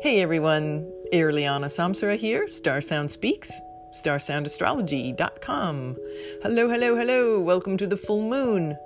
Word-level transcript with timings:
Hey 0.00 0.20
everyone, 0.20 0.88
Irliana 1.12 1.66
Samsara 1.66 2.16
here, 2.16 2.46
Star 2.46 2.80
Sound 2.80 3.10
Speaks, 3.10 3.50
starsoundastrology.com. 3.92 5.96
Hello, 6.40 6.68
hello, 6.68 6.94
hello, 6.94 7.40
welcome 7.40 7.76
to 7.76 7.84
the 7.84 7.96
full 7.96 8.22
moon. 8.22 8.78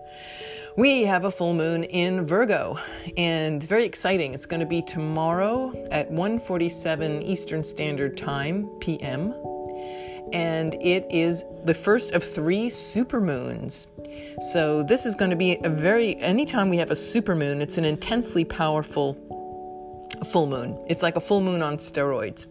We 0.79 1.03
have 1.03 1.27
a 1.27 1.31
full 1.31 1.53
moon 1.53 1.85
in 1.85 2.25
Virgo 2.25 2.79
and 3.19 3.63
very 3.63 3.85
exciting. 3.85 4.33
It's 4.33 4.47
going 4.47 4.61
to 4.61 4.67
be 4.67 4.81
tomorrow 4.81 5.75
at 5.91 6.11
1:47 6.11 7.23
Eastern 7.23 7.63
Standard 7.63 8.17
Time 8.17 8.71
PM 8.81 9.35
and 10.33 10.73
it 10.81 11.07
is 11.11 11.45
the 11.65 11.75
first 11.75 12.13
of 12.13 12.25
3 12.25 12.71
supermoons. 12.71 13.89
So 14.53 14.83
this 14.83 15.05
is 15.05 15.15
going 15.15 15.31
to 15.31 15.37
be 15.37 15.59
a 15.63 15.69
very 15.69 16.17
anytime 16.17 16.71
we 16.71 16.79
have 16.79 16.91
a 16.91 16.95
supermoon, 16.95 17.61
it's 17.61 17.77
an 17.77 17.85
intensely 17.85 18.47
powerful 18.47 19.19
full 20.25 20.47
moon. 20.47 20.79
It's 20.89 21.03
like 21.03 21.17
a 21.17 21.21
full 21.21 21.41
moon 21.41 21.63
on 21.63 21.77
steroids. 21.77 22.47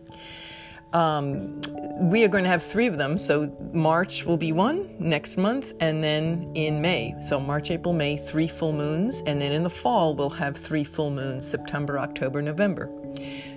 Um, 0.93 1.61
we 2.01 2.23
are 2.23 2.27
going 2.27 2.43
to 2.43 2.49
have 2.49 2.63
three 2.63 2.87
of 2.87 2.97
them. 2.97 3.17
So 3.17 3.55
March 3.73 4.25
will 4.25 4.37
be 4.37 4.51
one 4.51 4.93
next 4.99 5.37
month, 5.37 5.73
and 5.79 6.03
then 6.03 6.51
in 6.55 6.81
May. 6.81 7.15
So 7.21 7.39
March, 7.39 7.71
April, 7.71 7.93
May, 7.93 8.17
three 8.17 8.47
full 8.47 8.73
moons, 8.73 9.23
and 9.25 9.39
then 9.39 9.51
in 9.51 9.63
the 9.63 9.69
fall 9.69 10.15
we'll 10.15 10.29
have 10.29 10.57
three 10.57 10.83
full 10.83 11.11
moons: 11.11 11.47
September, 11.47 11.97
October, 11.97 12.41
November. 12.41 12.89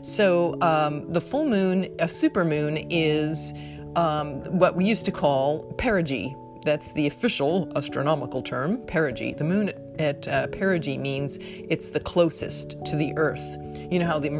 So 0.02 0.56
um, 0.60 1.12
the 1.12 1.20
full 1.20 1.44
moon, 1.44 1.88
a 1.98 2.08
super 2.08 2.44
moon, 2.44 2.76
is 2.90 3.52
um, 3.96 4.36
what 4.58 4.76
we 4.76 4.84
used 4.84 5.04
to 5.06 5.12
call 5.12 5.64
perigee. 5.74 6.36
That's 6.64 6.92
the 6.92 7.06
official 7.06 7.70
astronomical 7.76 8.42
term, 8.42 8.78
perigee. 8.78 9.36
The 9.36 9.44
moon 9.44 9.68
at 9.68 9.83
uh, 10.28 10.46
perigee 10.48 10.98
means 10.98 11.38
it's 11.40 11.88
the 11.88 12.00
closest 12.00 12.84
to 12.86 12.96
the 12.96 13.12
Earth. 13.16 13.44
You 13.90 13.98
know 13.98 14.06
how 14.06 14.18
the, 14.18 14.30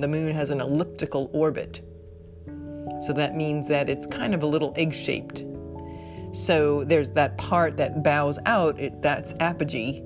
the 0.00 0.08
moon 0.08 0.34
has 0.34 0.50
an 0.50 0.60
elliptical 0.60 1.30
orbit. 1.32 1.82
So 3.00 3.12
that 3.12 3.36
means 3.36 3.68
that 3.68 3.90
it's 3.90 4.06
kind 4.06 4.34
of 4.34 4.42
a 4.42 4.46
little 4.46 4.72
egg 4.76 4.94
shaped. 4.94 5.44
So 6.32 6.84
there's 6.84 7.08
that 7.10 7.36
part 7.38 7.76
that 7.76 8.02
bows 8.02 8.38
out, 8.46 8.78
it, 8.80 9.00
that's 9.02 9.34
apogee. 9.40 10.02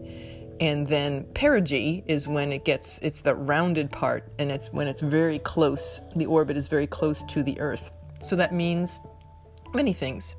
And 0.61 0.87
then 0.87 1.25
perigee 1.35 2.05
is 2.07 2.29
when 2.29 2.53
it 2.53 2.65
gets, 2.65 2.99
it's 2.99 3.23
the 3.23 3.35
rounded 3.35 3.91
part, 3.91 4.31
and 4.39 4.51
it's 4.51 4.71
when 4.73 4.87
it's 4.87 5.01
very 5.01 5.39
close, 5.39 6.01
the 6.17 6.27
orbit 6.27 6.57
is 6.57 6.69
very 6.69 6.87
close 6.87 7.23
to 7.25 7.43
the 7.43 7.59
Earth. 7.61 7.93
So 8.21 8.37
that 8.37 8.53
means 8.53 9.01
many 9.73 9.93
things. 9.93 10.37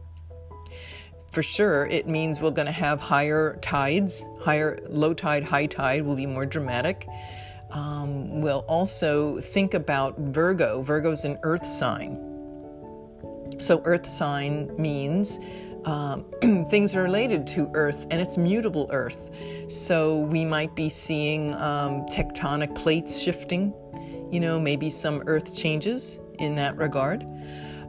For 1.31 1.41
sure, 1.41 1.85
it 1.85 2.09
means 2.09 2.41
we're 2.41 2.51
going 2.51 2.65
to 2.65 2.73
have 2.73 2.99
higher 2.99 3.57
tides, 3.61 4.25
higher 4.41 4.77
low 4.89 5.13
tide, 5.13 5.45
high 5.45 5.65
tide 5.65 6.03
will 6.03 6.17
be 6.17 6.25
more 6.25 6.45
dramatic. 6.45 7.07
Um, 7.69 8.41
we'll 8.41 8.65
also 8.67 9.39
think 9.39 9.73
about 9.73 10.19
Virgo. 10.19 10.81
Virgo's 10.81 11.23
an 11.23 11.39
earth 11.43 11.65
sign. 11.65 12.17
So, 13.59 13.81
earth 13.85 14.05
sign 14.05 14.75
means 14.77 15.39
um, 15.85 16.25
things 16.69 16.97
are 16.97 17.03
related 17.03 17.47
to 17.47 17.71
Earth 17.73 18.07
and 18.11 18.21
it's 18.21 18.37
mutable 18.37 18.89
Earth. 18.91 19.29
So, 19.69 20.17
we 20.17 20.43
might 20.43 20.75
be 20.75 20.89
seeing 20.89 21.55
um, 21.55 22.05
tectonic 22.07 22.75
plates 22.75 23.17
shifting, 23.17 23.73
you 24.29 24.41
know, 24.41 24.59
maybe 24.59 24.89
some 24.89 25.23
Earth 25.27 25.55
changes 25.55 26.19
in 26.39 26.55
that 26.55 26.75
regard 26.75 27.25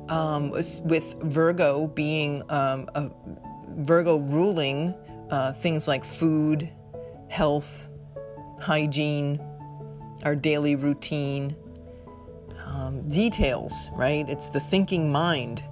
um, 0.09 0.51
with 0.51 1.15
Virgo 1.23 1.87
being 1.89 2.43
um, 2.51 2.89
a, 2.95 3.11
Virgo 3.79 4.19
ruling 4.19 4.95
uh, 5.31 5.53
things 5.53 5.89
like 5.89 6.05
food, 6.05 6.69
health, 7.29 7.89
hygiene, 8.61 9.41
our 10.25 10.37
daily 10.37 10.77
routine, 10.77 11.57
um, 12.67 13.09
details, 13.09 13.89
right? 13.95 14.29
It's 14.29 14.51
the 14.51 14.61
thinking 14.61 15.11
mind. 15.11 15.65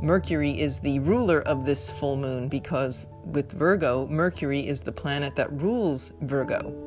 Mercury 0.00 0.58
is 0.58 0.80
the 0.80 0.98
ruler 1.00 1.40
of 1.42 1.64
this 1.64 1.90
full 1.90 2.16
moon 2.16 2.48
because 2.48 3.08
with 3.24 3.52
Virgo, 3.52 4.06
Mercury 4.08 4.66
is 4.66 4.82
the 4.82 4.92
planet 4.92 5.36
that 5.36 5.52
rules 5.60 6.12
Virgo. 6.22 6.85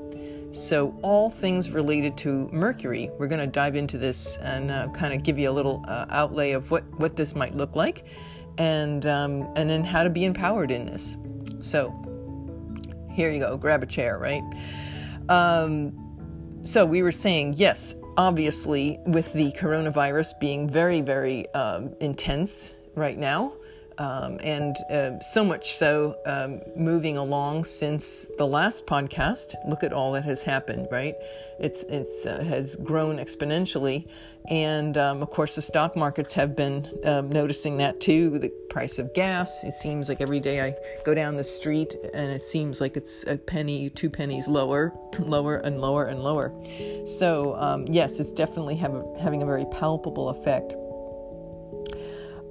So, 0.51 0.97
all 1.03 1.29
things 1.29 1.69
related 1.69 2.17
to 2.19 2.49
Mercury, 2.51 3.11
we're 3.19 3.27
going 3.27 3.39
to 3.39 3.47
dive 3.47 3.75
into 3.75 3.99
this 3.99 4.37
and 4.37 4.71
uh, 4.71 4.87
kind 4.89 5.13
of 5.13 5.21
give 5.21 5.37
you 5.37 5.47
a 5.47 5.51
little 5.51 5.85
uh, 5.87 6.07
outlay 6.09 6.51
of 6.51 6.71
what, 6.71 6.83
what 6.99 7.15
this 7.15 7.35
might 7.35 7.53
look 7.53 7.75
like 7.75 8.05
and, 8.57 9.05
um, 9.05 9.47
and 9.55 9.69
then 9.69 9.83
how 9.83 10.03
to 10.03 10.09
be 10.09 10.25
empowered 10.25 10.71
in 10.71 10.87
this. 10.87 11.17
So, 11.59 11.93
here 13.11 13.29
you 13.29 13.39
go, 13.39 13.57
grab 13.57 13.83
a 13.83 13.85
chair, 13.85 14.17
right? 14.17 14.41
Um, 15.29 16.59
so, 16.63 16.83
we 16.83 17.03
were 17.03 17.11
saying, 17.11 17.53
yes, 17.57 17.93
obviously, 18.17 18.97
with 19.05 19.31
the 19.33 19.51
coronavirus 19.51 20.39
being 20.39 20.67
very, 20.67 21.01
very 21.01 21.47
um, 21.53 21.93
intense 21.99 22.73
right 22.95 23.19
now, 23.19 23.53
um, 23.99 24.39
and 24.41 24.77
uh, 24.89 25.19
so 25.19 25.43
much 25.43 25.73
so 25.73 26.17
um, 26.25 26.61
moving 26.75 27.17
along 27.17 27.65
since 27.65 28.31
the 28.37 28.47
last 28.47 28.85
podcast. 28.85 29.55
Look 29.67 29.83
at 29.83 29.91
all 29.91 30.13
that 30.13 30.23
has 30.23 30.41
happened, 30.41 30.87
right? 30.89 31.15
It's 31.59 31.83
it's 31.83 32.25
uh, 32.25 32.41
has 32.43 32.77
grown 32.77 33.17
exponentially, 33.17 34.07
and 34.49 34.97
um, 34.97 35.21
of 35.21 35.29
course 35.29 35.55
the 35.55 35.61
stock 35.61 35.97
markets 35.97 36.33
have 36.33 36.55
been 36.55 36.87
um, 37.03 37.29
noticing 37.29 37.77
that 37.77 37.99
too. 37.99 38.39
The 38.39 38.49
price 38.69 38.99
of 38.99 39.13
gas. 39.13 39.63
It 39.65 39.73
seems 39.73 40.07
like 40.07 40.21
every 40.21 40.39
day 40.39 40.61
I 40.61 40.75
go 41.03 41.13
down 41.13 41.35
the 41.35 41.43
street 41.43 41.95
and 42.13 42.31
it 42.31 42.41
seems 42.41 42.79
like 42.79 42.95
it's 42.95 43.25
a 43.25 43.37
penny, 43.37 43.89
two 43.89 44.09
pennies 44.09 44.47
lower, 44.47 44.93
lower 45.19 45.57
and 45.57 45.81
lower 45.81 46.05
and 46.05 46.23
lower. 46.23 46.53
So 47.03 47.55
um, 47.57 47.85
yes, 47.89 48.19
it's 48.19 48.31
definitely 48.31 48.75
have 48.75 49.03
having 49.19 49.41
a 49.41 49.45
very 49.45 49.65
palpable 49.65 50.29
effect 50.29 50.75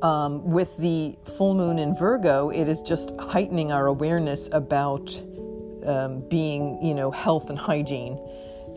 um, 0.02 0.44
with 0.44 0.76
the 0.76 1.16
full 1.36 1.54
moon 1.54 1.78
in 1.78 1.94
Virgo, 1.94 2.50
it 2.50 2.68
is 2.68 2.82
just 2.82 3.12
heightening 3.18 3.72
our 3.72 3.86
awareness 3.86 4.48
about 4.52 5.20
um, 5.86 6.20
being, 6.28 6.82
you 6.82 6.94
know, 6.94 7.10
health 7.10 7.50
and 7.50 7.58
hygiene 7.58 8.18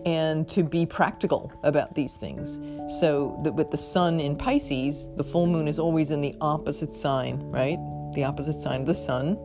and 0.05 0.49
to 0.49 0.63
be 0.63 0.85
practical 0.85 1.51
about 1.63 1.93
these 1.93 2.15
things. 2.15 2.59
So 2.99 3.39
that 3.43 3.53
with 3.53 3.69
the 3.69 3.77
sun 3.77 4.19
in 4.19 4.35
Pisces, 4.35 5.09
the 5.15 5.23
full 5.23 5.45
moon 5.45 5.67
is 5.67 5.77
always 5.79 6.11
in 6.11 6.21
the 6.21 6.35
opposite 6.41 6.93
sign, 6.93 7.39
right? 7.51 7.77
The 8.15 8.23
opposite 8.23 8.59
sign 8.59 8.81
of 8.81 8.87
the 8.87 8.95
sun. 8.95 9.35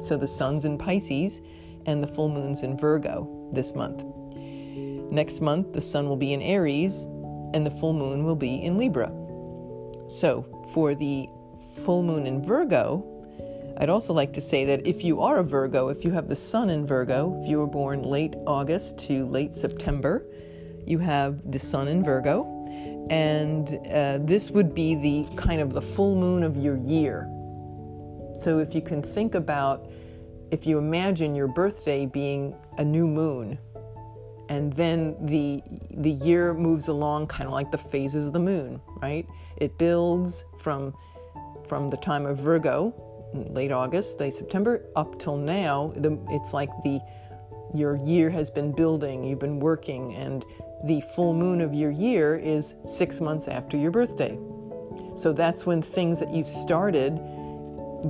So 0.00 0.16
the 0.16 0.26
sun's 0.26 0.64
in 0.64 0.78
Pisces 0.78 1.40
and 1.86 2.02
the 2.02 2.06
full 2.06 2.28
moon's 2.28 2.62
in 2.62 2.76
Virgo 2.76 3.50
this 3.52 3.74
month. 3.74 4.04
Next 5.10 5.40
month, 5.40 5.72
the 5.72 5.82
sun 5.82 6.08
will 6.08 6.16
be 6.16 6.32
in 6.32 6.42
Aries 6.42 7.04
and 7.54 7.64
the 7.64 7.70
full 7.70 7.92
moon 7.92 8.24
will 8.24 8.36
be 8.36 8.62
in 8.62 8.78
Libra. 8.78 9.10
So, 10.08 10.46
for 10.72 10.94
the 10.94 11.28
full 11.84 12.02
moon 12.02 12.26
in 12.26 12.42
Virgo, 12.42 13.04
I'd 13.80 13.88
also 13.88 14.12
like 14.12 14.32
to 14.32 14.40
say 14.40 14.64
that 14.64 14.86
if 14.86 15.04
you 15.04 15.20
are 15.22 15.38
a 15.38 15.44
Virgo, 15.44 15.88
if 15.88 16.04
you 16.04 16.10
have 16.10 16.28
the 16.28 16.36
sun 16.36 16.68
in 16.68 16.84
Virgo, 16.84 17.40
if 17.40 17.48
you 17.48 17.58
were 17.58 17.66
born 17.66 18.02
late 18.02 18.34
August 18.46 18.98
to 19.06 19.24
late 19.26 19.54
September, 19.54 20.26
you 20.84 20.98
have 20.98 21.50
the 21.52 21.58
sun 21.58 21.86
in 21.86 22.02
Virgo, 22.02 22.44
and 23.08 23.78
uh, 23.92 24.18
this 24.20 24.50
would 24.50 24.74
be 24.74 24.94
the 24.96 25.36
kind 25.36 25.60
of 25.60 25.72
the 25.72 25.80
full 25.80 26.16
moon 26.16 26.42
of 26.42 26.56
your 26.56 26.76
year. 26.76 27.28
So 28.34 28.58
if 28.58 28.74
you 28.74 28.82
can 28.82 29.02
think 29.02 29.34
about, 29.34 29.88
if 30.50 30.66
you 30.66 30.78
imagine 30.78 31.34
your 31.34 31.48
birthday 31.48 32.06
being 32.06 32.56
a 32.78 32.84
new 32.84 33.06
moon, 33.06 33.58
and 34.48 34.72
then 34.72 35.16
the 35.26 35.62
the 35.90 36.10
year 36.10 36.54
moves 36.54 36.88
along 36.88 37.26
kind 37.26 37.46
of 37.46 37.52
like 37.52 37.70
the 37.70 37.78
phases 37.78 38.26
of 38.26 38.32
the 38.32 38.40
moon 38.40 38.80
right? 39.02 39.26
It 39.56 39.78
builds 39.78 40.44
from 40.56 40.94
from 41.66 41.88
the 41.88 41.96
time 41.96 42.24
of 42.26 42.38
virgo 42.38 42.94
late 43.34 43.70
august 43.72 44.20
late 44.20 44.32
september 44.32 44.82
up 44.96 45.18
till 45.18 45.36
now 45.36 45.92
the, 45.96 46.18
it's 46.30 46.54
like 46.54 46.70
the 46.82 46.98
your 47.74 47.96
year 47.96 48.30
has 48.30 48.50
been 48.50 48.72
building 48.72 49.22
you've 49.22 49.38
been 49.38 49.60
working 49.60 50.14
and 50.14 50.46
the 50.84 51.00
full 51.00 51.34
moon 51.34 51.60
of 51.60 51.74
your 51.74 51.90
year 51.90 52.36
is 52.36 52.76
six 52.84 53.20
months 53.20 53.48
after 53.48 53.76
your 53.76 53.90
birthday. 53.90 54.38
So 55.14 55.32
that's 55.32 55.66
when 55.66 55.82
things 55.82 56.20
that 56.20 56.32
you've 56.32 56.46
started 56.46 57.16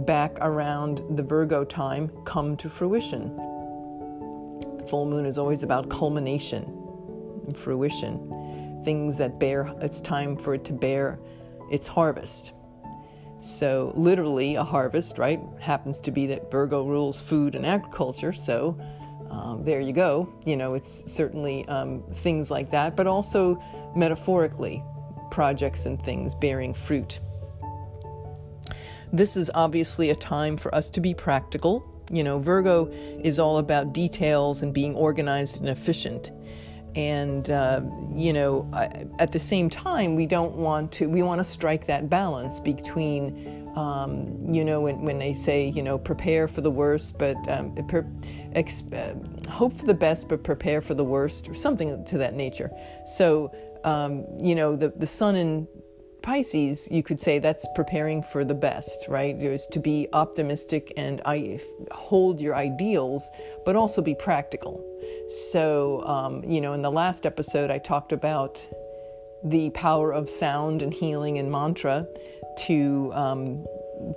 back 0.07 0.37
around 0.43 1.03
the 1.17 1.23
virgo 1.23 1.65
time 1.65 2.11
come 2.25 2.57
to 2.59 2.69
fruition 2.69 3.35
full 4.89 5.07
moon 5.07 5.27
is 5.27 5.39
always 5.39 5.63
about 5.63 5.89
culmination, 5.89 6.65
and 7.47 7.57
fruition, 7.57 8.81
things 8.85 9.19
that 9.19 9.39
bear, 9.39 9.73
it's 9.81 10.01
time 10.01 10.37
for 10.37 10.55
it 10.55 10.65
to 10.65 10.73
bear 10.73 11.19
its 11.71 11.87
harvest. 11.87 12.53
So, 13.41 13.93
literally, 13.95 14.57
a 14.57 14.65
harvest, 14.65 15.19
right, 15.19 15.41
happens 15.61 16.01
to 16.01 16.11
be 16.11 16.27
that 16.27 16.51
Virgo 16.51 16.85
rules 16.85 17.21
food 17.21 17.55
and 17.55 17.65
agriculture. 17.65 18.33
So, 18.33 18.79
um, 19.31 19.63
there 19.63 19.81
you 19.81 19.93
go. 19.93 20.33
You 20.45 20.57
know, 20.57 20.75
it's 20.75 21.11
certainly 21.13 21.67
um, 21.69 22.03
things 22.13 22.51
like 22.51 22.71
that, 22.71 22.97
but 22.97 23.07
also 23.07 23.63
metaphorically, 23.95 24.83
projects 25.31 25.87
and 25.87 26.01
things 26.03 26.35
bearing 26.35 26.75
fruit. 26.75 27.21
This 29.13 29.37
is 29.37 29.51
obviously 29.55 30.11
a 30.11 30.17
time 30.17 30.57
for 30.57 30.75
us 30.75 30.91
to 30.91 31.01
be 31.01 31.15
practical, 31.15 31.85
you 32.11 32.25
know, 32.25 32.39
Virgo 32.39 32.87
is 33.23 33.39
all 33.39 33.59
about 33.59 33.93
details 33.93 34.63
and 34.63 34.73
being 34.73 34.95
organized 34.95 35.61
and 35.61 35.69
efficient. 35.69 36.31
And, 36.95 37.49
uh, 37.51 37.83
you 38.15 38.33
know, 38.33 38.69
at 39.19 39.31
the 39.31 39.39
same 39.39 39.71
time, 39.71 40.17
we 40.17 40.27
don't 40.27 40.55
want 40.55 40.91
to, 40.93 41.09
we 41.09 41.23
want 41.23 41.39
to 41.39 41.45
strike 41.45 41.87
that 41.87 42.09
balance 42.09 42.61
between, 42.61 43.71
um, 43.77 44.53
you 44.53 44.65
know, 44.65 44.81
when, 44.81 45.03
when 45.03 45.19
they 45.19 45.35
say, 45.35 45.69
you 45.69 45.83
know, 45.83 45.99
prepare 45.99 46.49
for 46.49 46.61
the 46.63 46.71
worst, 46.71 47.19
but 47.19 47.37
um, 47.49 47.75
per, 47.87 48.05
ex, 48.55 48.83
uh, 48.93 49.15
hope 49.49 49.75
for 49.75 49.87
the 49.87 49.95
best, 49.95 50.29
but 50.29 50.43
prepare 50.43 50.81
for 50.81 50.95
the 50.95 51.05
worst, 51.05 51.49
or 51.49 51.55
something 51.55 52.05
to 52.07 52.19
that 52.19 52.35
nature. 52.35 52.71
So, 53.05 53.53
um, 53.85 54.25
you 54.41 54.55
know, 54.55 54.75
the, 54.75 54.89
the 54.89 55.07
sun 55.07 55.37
in 55.37 55.69
Pisces, 56.23 56.89
you 56.91 57.03
could 57.03 57.21
say 57.21 57.39
that's 57.39 57.67
preparing 57.75 58.23
for 58.23 58.45
the 58.45 58.55
best, 58.55 59.07
right? 59.09 59.37
Is 59.41 59.67
to 59.73 59.81
be 59.81 60.09
optimistic 60.13 60.93
and 60.97 61.21
I 61.25 61.61
hold 61.93 62.41
your 62.41 62.55
ideals, 62.55 63.31
but 63.65 63.77
also 63.77 64.03
be 64.03 64.15
practical. 64.15 64.85
So, 65.53 66.03
um, 66.05 66.45
you 66.45 66.61
know, 66.61 66.73
in 66.73 66.83
the 66.83 66.91
last 66.91 67.25
episode, 67.25 67.71
I 67.71 67.79
talked 67.79 68.13
about 68.13 68.61
the 69.45 69.71
power 69.71 70.13
of 70.13 70.29
sound 70.29 70.83
and 70.83 70.93
healing 70.93 71.39
and 71.39 71.51
mantra 71.51 72.07
to 72.67 73.13
um, 73.15 73.65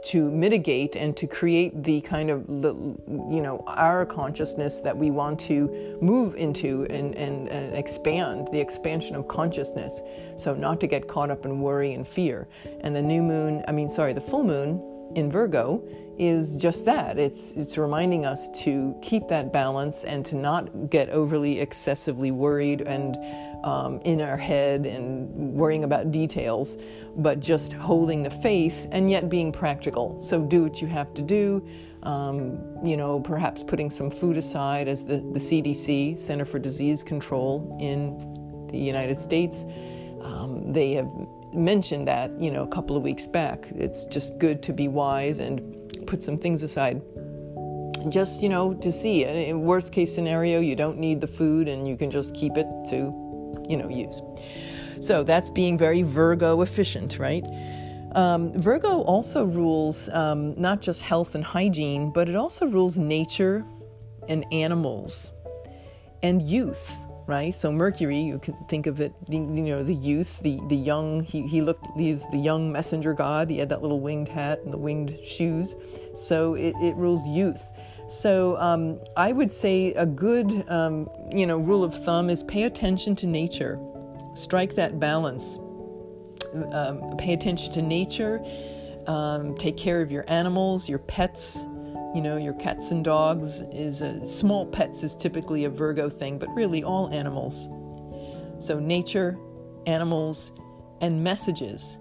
to 0.03 0.31
mitigate 0.31 0.95
and 0.95 1.15
to 1.17 1.27
create 1.27 1.83
the 1.83 2.01
kind 2.01 2.29
of 2.29 2.47
you 2.49 3.41
know 3.41 3.63
our 3.67 4.05
consciousness 4.05 4.81
that 4.81 4.95
we 4.95 5.11
want 5.11 5.39
to 5.39 5.97
move 6.01 6.35
into 6.35 6.85
and, 6.89 7.15
and, 7.15 7.47
and, 7.49 7.75
expand 7.75 8.47
the 8.51 8.59
expansion 8.59 9.15
of 9.15 9.27
consciousness. 9.27 10.01
So 10.35 10.53
not 10.53 10.79
to 10.81 10.87
get 10.87 11.07
caught 11.07 11.29
up 11.29 11.45
in 11.45 11.61
worry 11.61 11.93
and 11.93 12.07
fear. 12.07 12.47
And 12.81 12.95
the 12.95 13.01
new 13.01 13.21
moon 13.21 13.63
i 13.67 13.71
mean 13.71 13.89
sorry 13.89 14.13
the 14.13 14.21
full 14.21 14.43
moon 14.43 14.81
in 15.15 15.31
virgo 15.31 15.83
is 16.17 16.55
just 16.55 16.85
that. 16.85 17.17
It's 17.17 17.53
it's 17.53 17.77
reminding 17.77 18.25
us 18.25 18.49
to 18.63 18.95
keep 19.01 19.27
that 19.29 19.51
balance 19.51 20.03
and 20.03 20.25
to 20.27 20.35
not 20.35 20.89
get 20.89 21.09
overly 21.09 21.59
excessively 21.59 22.31
worried 22.31 22.81
and 22.81 23.15
um, 23.63 23.99
in 24.01 24.21
our 24.21 24.37
head 24.37 24.85
and 24.85 25.29
worrying 25.53 25.83
about 25.83 26.11
details, 26.11 26.77
but 27.17 27.39
just 27.39 27.73
holding 27.73 28.23
the 28.23 28.29
faith 28.29 28.87
and 28.91 29.09
yet 29.09 29.29
being 29.29 29.51
practical. 29.51 30.21
So 30.23 30.41
do 30.41 30.63
what 30.63 30.81
you 30.81 30.87
have 30.87 31.13
to 31.13 31.21
do. 31.21 31.65
Um, 32.03 32.59
you 32.83 32.97
know, 32.97 33.19
perhaps 33.19 33.63
putting 33.63 33.89
some 33.89 34.09
food 34.09 34.37
aside 34.37 34.87
as 34.87 35.05
the, 35.05 35.17
the 35.17 35.39
CDC, 35.39 36.17
Center 36.17 36.45
for 36.45 36.57
Disease 36.57 37.03
Control 37.03 37.77
in 37.79 38.17
the 38.71 38.77
United 38.77 39.19
States, 39.19 39.65
um, 40.21 40.71
they 40.73 40.93
have 40.93 41.09
mentioned 41.53 42.07
that, 42.07 42.31
you 42.41 42.49
know, 42.49 42.63
a 42.63 42.67
couple 42.67 42.97
of 42.97 43.03
weeks 43.03 43.27
back. 43.27 43.67
It's 43.75 44.05
just 44.07 44.39
good 44.39 44.63
to 44.63 44.73
be 44.73 44.87
wise 44.87 45.39
and 45.39 45.61
put 46.07 46.23
some 46.23 46.37
things 46.37 46.63
aside 46.63 47.01
just 48.09 48.41
you 48.41 48.49
know 48.49 48.73
to 48.73 48.91
see 48.91 49.25
in 49.25 49.61
worst 49.61 49.93
case 49.93 50.13
scenario 50.13 50.59
you 50.59 50.75
don't 50.75 50.97
need 50.97 51.21
the 51.21 51.27
food 51.27 51.67
and 51.67 51.87
you 51.87 51.95
can 51.95 52.09
just 52.09 52.33
keep 52.33 52.57
it 52.57 52.65
to 52.89 53.11
you 53.71 53.77
know, 53.77 53.89
use. 53.89 54.21
So 54.99 55.23
that's 55.23 55.49
being 55.49 55.77
very 55.77 56.03
Virgo 56.03 56.61
efficient, 56.61 57.17
right? 57.17 57.45
Um, 58.13 58.51
Virgo 58.59 59.01
also 59.03 59.45
rules 59.45 60.09
um, 60.09 60.53
not 60.59 60.81
just 60.81 61.01
health 61.01 61.33
and 61.33 61.43
hygiene, 61.43 62.11
but 62.11 62.27
it 62.27 62.35
also 62.35 62.67
rules 62.67 62.97
nature 62.97 63.65
and 64.27 64.45
animals 64.51 65.31
and 66.21 66.41
youth, 66.41 66.99
right? 67.25 67.55
So 67.55 67.71
Mercury, 67.71 68.19
you 68.19 68.37
can 68.37 68.55
think 68.67 68.85
of 68.85 68.99
it, 68.99 69.13
you 69.29 69.39
know, 69.39 69.81
the 69.81 69.95
youth, 69.95 70.39
the 70.41 70.59
the 70.67 70.75
young. 70.75 71.23
He 71.23 71.47
he 71.47 71.61
looked. 71.61 71.87
He's 71.97 72.27
the 72.29 72.37
young 72.37 72.71
messenger 72.71 73.13
god. 73.13 73.49
He 73.49 73.57
had 73.57 73.69
that 73.69 73.81
little 73.81 74.01
winged 74.01 74.27
hat 74.27 74.59
and 74.63 74.73
the 74.73 74.77
winged 74.77 75.17
shoes. 75.25 75.75
So 76.13 76.55
it, 76.55 76.75
it 76.81 76.95
rules 76.95 77.25
youth. 77.27 77.63
So 78.11 78.57
um, 78.57 78.99
I 79.15 79.31
would 79.31 79.53
say 79.53 79.93
a 79.93 80.05
good, 80.05 80.65
um, 80.67 81.09
you 81.31 81.45
know, 81.45 81.57
rule 81.57 81.81
of 81.81 81.95
thumb 81.95 82.29
is 82.29 82.43
pay 82.43 82.63
attention 82.63 83.15
to 83.15 83.25
nature, 83.25 83.79
strike 84.33 84.75
that 84.75 84.99
balance. 84.99 85.57
Um, 86.73 87.15
pay 87.17 87.31
attention 87.31 87.71
to 87.71 87.81
nature. 87.81 88.43
Um, 89.07 89.55
take 89.55 89.77
care 89.77 90.01
of 90.01 90.11
your 90.11 90.25
animals, 90.27 90.89
your 90.89 90.99
pets. 90.99 91.65
You 92.13 92.21
know, 92.21 92.35
your 92.35 92.53
cats 92.55 92.91
and 92.91 93.01
dogs 93.01 93.61
is 93.71 94.01
a 94.01 94.27
small 94.27 94.65
pets 94.65 95.03
is 95.03 95.15
typically 95.15 95.63
a 95.63 95.69
Virgo 95.69 96.09
thing, 96.09 96.37
but 96.37 96.49
really 96.49 96.83
all 96.83 97.09
animals. 97.13 97.69
So 98.59 98.77
nature, 98.77 99.39
animals, 99.87 100.51
and 100.99 101.23
messages. 101.23 101.97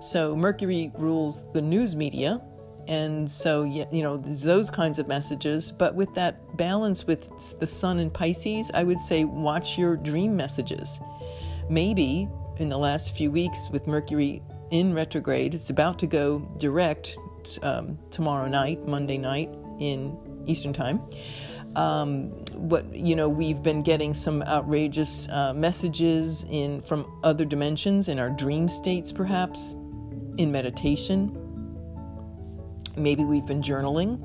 So 0.00 0.34
Mercury 0.34 0.90
rules 0.98 1.44
the 1.52 1.62
news 1.62 1.94
media, 1.94 2.40
and 2.88 3.30
so 3.30 3.62
you 3.64 4.02
know 4.02 4.16
those 4.16 4.70
kinds 4.70 4.98
of 4.98 5.06
messages. 5.06 5.70
But 5.70 5.94
with 5.94 6.14
that 6.14 6.56
balance 6.56 7.06
with 7.06 7.58
the 7.60 7.66
sun 7.66 8.00
in 8.00 8.10
pisces 8.10 8.70
i 8.74 8.82
would 8.82 9.00
say 9.00 9.24
watch 9.24 9.78
your 9.78 9.96
dream 9.96 10.36
messages. 10.36 11.00
Maybe 11.70 12.28
in 12.56 12.68
the 12.68 12.78
last 12.78 13.14
few 13.14 13.30
weeks 13.30 13.68
with 13.70 13.86
mercury 13.86 14.42
in 14.70 14.92
retrograde 14.92 15.54
it's 15.54 15.70
about 15.70 15.98
to 16.00 16.06
go 16.06 16.40
direct 16.58 17.16
um, 17.62 17.98
tomorrow 18.10 18.48
night 18.48 18.86
monday 18.86 19.18
night 19.18 19.54
in 19.78 20.18
eastern 20.46 20.72
time. 20.72 21.00
Um, 21.76 22.30
what 22.54 22.92
you 22.94 23.14
know 23.14 23.28
we've 23.28 23.62
been 23.62 23.82
getting 23.82 24.14
some 24.14 24.42
outrageous 24.42 25.28
uh, 25.28 25.52
messages 25.52 26.44
in 26.48 26.80
from 26.80 27.20
other 27.22 27.44
dimensions 27.44 28.08
in 28.08 28.18
our 28.18 28.30
dream 28.30 28.68
states 28.70 29.12
perhaps 29.12 29.76
in 30.38 30.50
meditation 30.50 31.47
maybe 32.98 33.24
we've 33.24 33.46
been 33.46 33.62
journaling, 33.62 34.18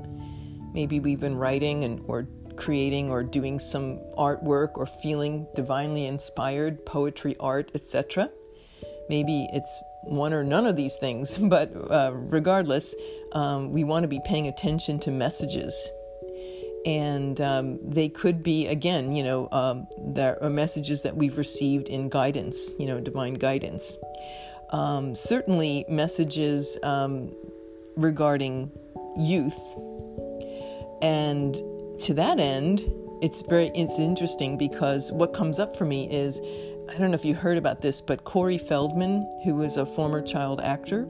maybe 0.72 1.00
we've 1.00 1.20
been 1.20 1.36
writing 1.36 1.84
and 1.84 2.02
or 2.06 2.26
creating 2.56 3.10
or 3.10 3.22
doing 3.22 3.58
some 3.58 3.98
artwork 4.16 4.72
or 4.74 4.86
feeling 4.86 5.46
divinely 5.54 6.06
inspired, 6.06 6.84
poetry, 6.86 7.36
art, 7.40 7.70
etc. 7.74 8.30
Maybe 9.08 9.48
it's 9.52 9.82
one 10.02 10.32
or 10.32 10.44
none 10.44 10.66
of 10.66 10.76
these 10.76 10.96
things, 10.96 11.38
but 11.42 11.72
uh, 11.90 12.12
regardless, 12.14 12.94
um, 13.32 13.72
we 13.72 13.84
want 13.84 14.04
to 14.04 14.08
be 14.08 14.20
paying 14.24 14.46
attention 14.46 14.98
to 15.00 15.10
messages. 15.10 15.90
And 16.86 17.40
um, 17.40 17.78
they 17.82 18.10
could 18.10 18.42
be, 18.42 18.66
again, 18.66 19.16
you 19.16 19.22
know, 19.22 19.48
um, 19.52 19.86
there 19.98 20.42
are 20.42 20.50
messages 20.50 21.02
that 21.02 21.16
we've 21.16 21.38
received 21.38 21.88
in 21.88 22.10
guidance, 22.10 22.74
you 22.78 22.84
know, 22.84 23.00
divine 23.00 23.34
guidance. 23.34 23.96
Um, 24.68 25.14
certainly, 25.14 25.86
messages 25.88 26.76
um, 26.82 27.34
regarding 27.96 28.70
youth. 29.16 29.58
And 31.02 31.54
to 32.00 32.14
that 32.14 32.40
end, 32.40 32.84
it's 33.22 33.42
very 33.42 33.68
it's 33.74 33.98
interesting 33.98 34.58
because 34.58 35.12
what 35.12 35.32
comes 35.32 35.58
up 35.58 35.76
for 35.76 35.84
me 35.84 36.10
is 36.10 36.40
I 36.88 36.98
don't 36.98 37.10
know 37.10 37.14
if 37.14 37.24
you 37.24 37.34
heard 37.34 37.56
about 37.56 37.80
this, 37.80 38.00
but 38.00 38.24
Corey 38.24 38.58
Feldman, 38.58 39.26
who 39.44 39.56
was 39.56 39.76
a 39.76 39.86
former 39.86 40.20
child 40.20 40.60
actor, 40.60 41.08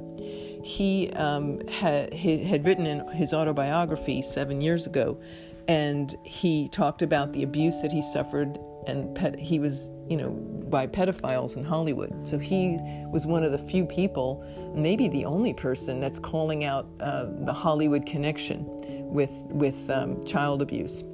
he 0.63 1.11
um, 1.13 1.61
had, 1.69 2.13
he 2.15 2.43
had 2.45 2.65
written 2.65 2.87
in 2.87 3.07
his 3.13 3.35
autobiography 3.35 4.23
seven 4.23 4.61
years 4.61 4.87
ago, 4.87 5.19
and 5.69 6.15
he 6.25 6.69
talked 6.69 7.03
about 7.03 7.33
the 7.33 7.43
abuse 7.43 7.83
that 7.83 7.93
he 7.93 8.01
suffered, 8.01 8.59
and 8.87 9.15
pet, 9.15 9.39
he 9.39 9.59
was, 9.59 9.91
you 10.09 10.17
know, 10.17 10.31
by 10.69 10.87
pedophiles 10.87 11.57
in 11.57 11.65
Hollywood. 11.65 12.27
So 12.27 12.39
he 12.39 12.79
was 13.13 13.27
one 13.27 13.45
of 13.45 13.53
the 13.53 13.59
few 13.59 13.87
people, 13.87 14.45
maybe 14.75 15.09
the 15.09 15.25
only 15.25 15.55
person, 15.55 16.01
that's 16.01 16.19
calling 16.19 16.65
out 16.65 16.87
uh, 17.01 17.27
the 17.41 17.53
Hollywood 17.53 18.07
connection 18.07 18.67
with 19.13 19.31
with 19.51 19.89
um, 19.91 20.23
child 20.25 20.63
abuse. 20.63 21.05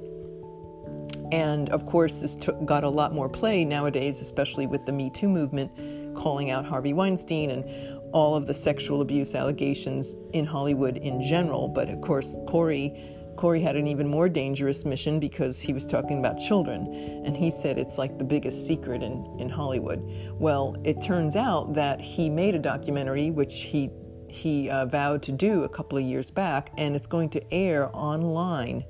And 1.31 1.69
of 1.69 1.85
course, 1.85 2.19
this 2.19 2.35
got 2.65 2.83
a 2.83 2.89
lot 2.89 3.13
more 3.13 3.29
play 3.29 3.63
nowadays, 3.63 4.19
especially 4.21 4.67
with 4.67 4.85
the 4.85 4.91
Me 4.91 5.09
Too 5.09 5.29
movement, 5.29 5.71
calling 6.15 6.49
out 6.49 6.65
Harvey 6.65 6.93
Weinstein 6.93 7.51
and 7.51 7.99
all 8.11 8.35
of 8.35 8.47
the 8.47 8.53
sexual 8.53 9.01
abuse 9.01 9.33
allegations 9.35 10.17
in 10.33 10.45
Hollywood 10.45 10.97
in 10.97 11.21
general. 11.21 11.69
But 11.69 11.87
of 11.89 12.01
course, 12.01 12.35
Corey 12.47 13.20
Corey 13.41 13.61
had 13.61 13.75
an 13.75 13.87
even 13.87 14.07
more 14.07 14.29
dangerous 14.29 14.85
mission 14.85 15.19
because 15.19 15.59
he 15.59 15.73
was 15.73 15.87
talking 15.87 16.19
about 16.19 16.37
children. 16.37 16.85
And 17.25 17.35
he 17.35 17.49
said 17.49 17.79
it's 17.79 17.97
like 17.97 18.19
the 18.19 18.23
biggest 18.23 18.67
secret 18.67 19.01
in, 19.01 19.25
in 19.39 19.49
Hollywood. 19.49 19.99
Well, 20.33 20.75
it 20.83 21.01
turns 21.01 21.35
out 21.35 21.73
that 21.73 21.99
he 21.99 22.29
made 22.29 22.53
a 22.53 22.59
documentary, 22.59 23.31
which 23.31 23.61
he 23.61 23.89
he 24.27 24.69
uh, 24.69 24.85
vowed 24.85 25.23
to 25.23 25.31
do 25.31 25.63
a 25.63 25.69
couple 25.69 25.97
of 25.97 26.03
years 26.03 26.29
back, 26.29 26.71
and 26.77 26.95
it's 26.95 27.07
going 27.07 27.29
to 27.31 27.41
air 27.51 27.89
online. 27.93 28.85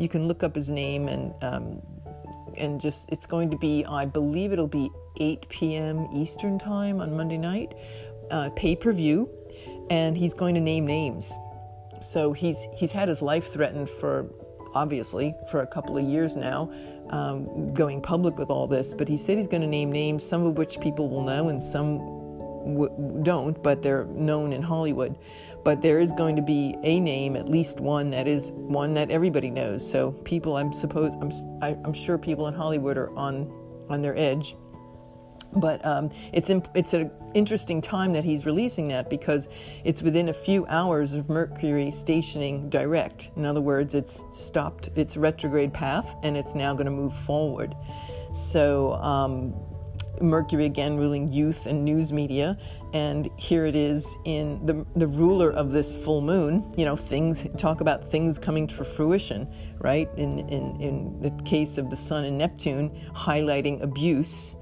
You 0.00 0.08
can 0.08 0.26
look 0.26 0.42
up 0.42 0.56
his 0.56 0.68
name 0.68 1.06
and 1.06 1.32
um, 1.40 1.80
and 2.56 2.80
just 2.80 3.08
it's 3.12 3.24
going 3.24 3.52
to 3.52 3.56
be 3.56 3.84
I 3.84 4.04
believe 4.04 4.52
it'll 4.52 4.66
be 4.66 4.90
8 5.20 5.48
p.m. 5.48 6.08
Eastern 6.12 6.58
time 6.58 7.00
on 7.00 7.16
Monday 7.16 7.38
night, 7.38 7.72
uh, 8.32 8.50
pay 8.56 8.74
per 8.74 8.92
view, 8.92 9.30
and 9.90 10.16
he's 10.16 10.34
going 10.34 10.56
to 10.56 10.60
name 10.60 10.88
names. 10.88 11.32
So 12.02 12.32
he's 12.32 12.66
he's 12.74 12.92
had 12.92 13.08
his 13.08 13.22
life 13.22 13.52
threatened 13.52 13.88
for 13.88 14.28
obviously 14.74 15.34
for 15.50 15.60
a 15.60 15.66
couple 15.66 15.98
of 15.98 16.04
years 16.04 16.36
now, 16.36 16.72
um, 17.10 17.72
going 17.74 18.00
public 18.00 18.38
with 18.38 18.50
all 18.50 18.66
this. 18.66 18.94
But 18.94 19.08
he 19.08 19.16
said 19.16 19.36
he's 19.36 19.46
going 19.46 19.60
to 19.62 19.66
name 19.66 19.92
names, 19.92 20.24
some 20.24 20.44
of 20.46 20.56
which 20.56 20.80
people 20.80 21.08
will 21.08 21.22
know 21.22 21.48
and 21.48 21.62
some 21.62 21.98
w- 21.98 23.20
don't, 23.22 23.60
but 23.62 23.82
they're 23.82 24.04
known 24.06 24.52
in 24.52 24.62
Hollywood. 24.62 25.18
But 25.64 25.80
there 25.82 26.00
is 26.00 26.12
going 26.12 26.36
to 26.36 26.42
be 26.42 26.76
a 26.82 26.98
name, 26.98 27.36
at 27.36 27.48
least 27.48 27.80
one 27.80 28.10
that 28.10 28.26
is 28.26 28.50
one 28.52 28.94
that 28.94 29.10
everybody 29.10 29.50
knows. 29.50 29.88
So 29.88 30.12
people, 30.24 30.56
I'm 30.56 30.72
suppose 30.72 31.14
I'm 31.20 31.30
I, 31.62 31.70
am 31.70 31.80
i 31.84 31.88
am 31.88 31.94
sure 31.94 32.18
people 32.18 32.48
in 32.48 32.54
Hollywood 32.54 32.96
are 32.96 33.10
on 33.16 33.52
on 33.88 34.02
their 34.02 34.16
edge. 34.16 34.56
But 35.54 35.84
um, 35.84 36.10
it's 36.32 36.50
it's 36.74 36.94
an 36.94 37.10
interesting 37.34 37.80
time 37.80 38.12
that 38.14 38.24
he's 38.24 38.46
releasing 38.46 38.88
that 38.88 39.10
because 39.10 39.48
it's 39.84 40.02
within 40.02 40.28
a 40.28 40.34
few 40.34 40.66
hours 40.66 41.12
of 41.12 41.28
Mercury 41.28 41.90
stationing 41.90 42.68
direct. 42.68 43.30
In 43.36 43.44
other 43.44 43.60
words, 43.60 43.94
it's 43.94 44.24
stopped 44.30 44.88
its 44.96 45.16
retrograde 45.16 45.72
path 45.72 46.14
and 46.22 46.36
it's 46.36 46.54
now 46.54 46.72
going 46.72 46.86
to 46.86 46.92
move 46.92 47.14
forward. 47.14 47.74
So 48.32 48.94
um, 48.94 49.54
Mercury 50.22 50.66
again 50.66 50.96
ruling 50.96 51.30
youth 51.30 51.66
and 51.66 51.84
news 51.84 52.12
media, 52.12 52.58
and 52.94 53.28
here 53.36 53.66
it 53.66 53.76
is 53.76 54.16
in 54.24 54.64
the 54.64 54.86
the 54.94 55.06
ruler 55.06 55.50
of 55.50 55.72
this 55.72 56.02
full 56.02 56.20
moon. 56.20 56.72
You 56.76 56.84
know, 56.84 56.96
things 56.96 57.46
talk 57.56 57.80
about 57.80 58.08
things 58.08 58.38
coming 58.38 58.66
to 58.68 58.84
fruition, 58.84 59.48
right? 59.78 60.08
In 60.16 60.38
in 60.48 60.80
in 60.80 61.20
the 61.20 61.30
case 61.44 61.78
of 61.78 61.90
the 61.90 61.96
Sun 61.96 62.24
and 62.24 62.38
Neptune, 62.38 62.90
highlighting 63.14 63.82
abuse 63.82 64.54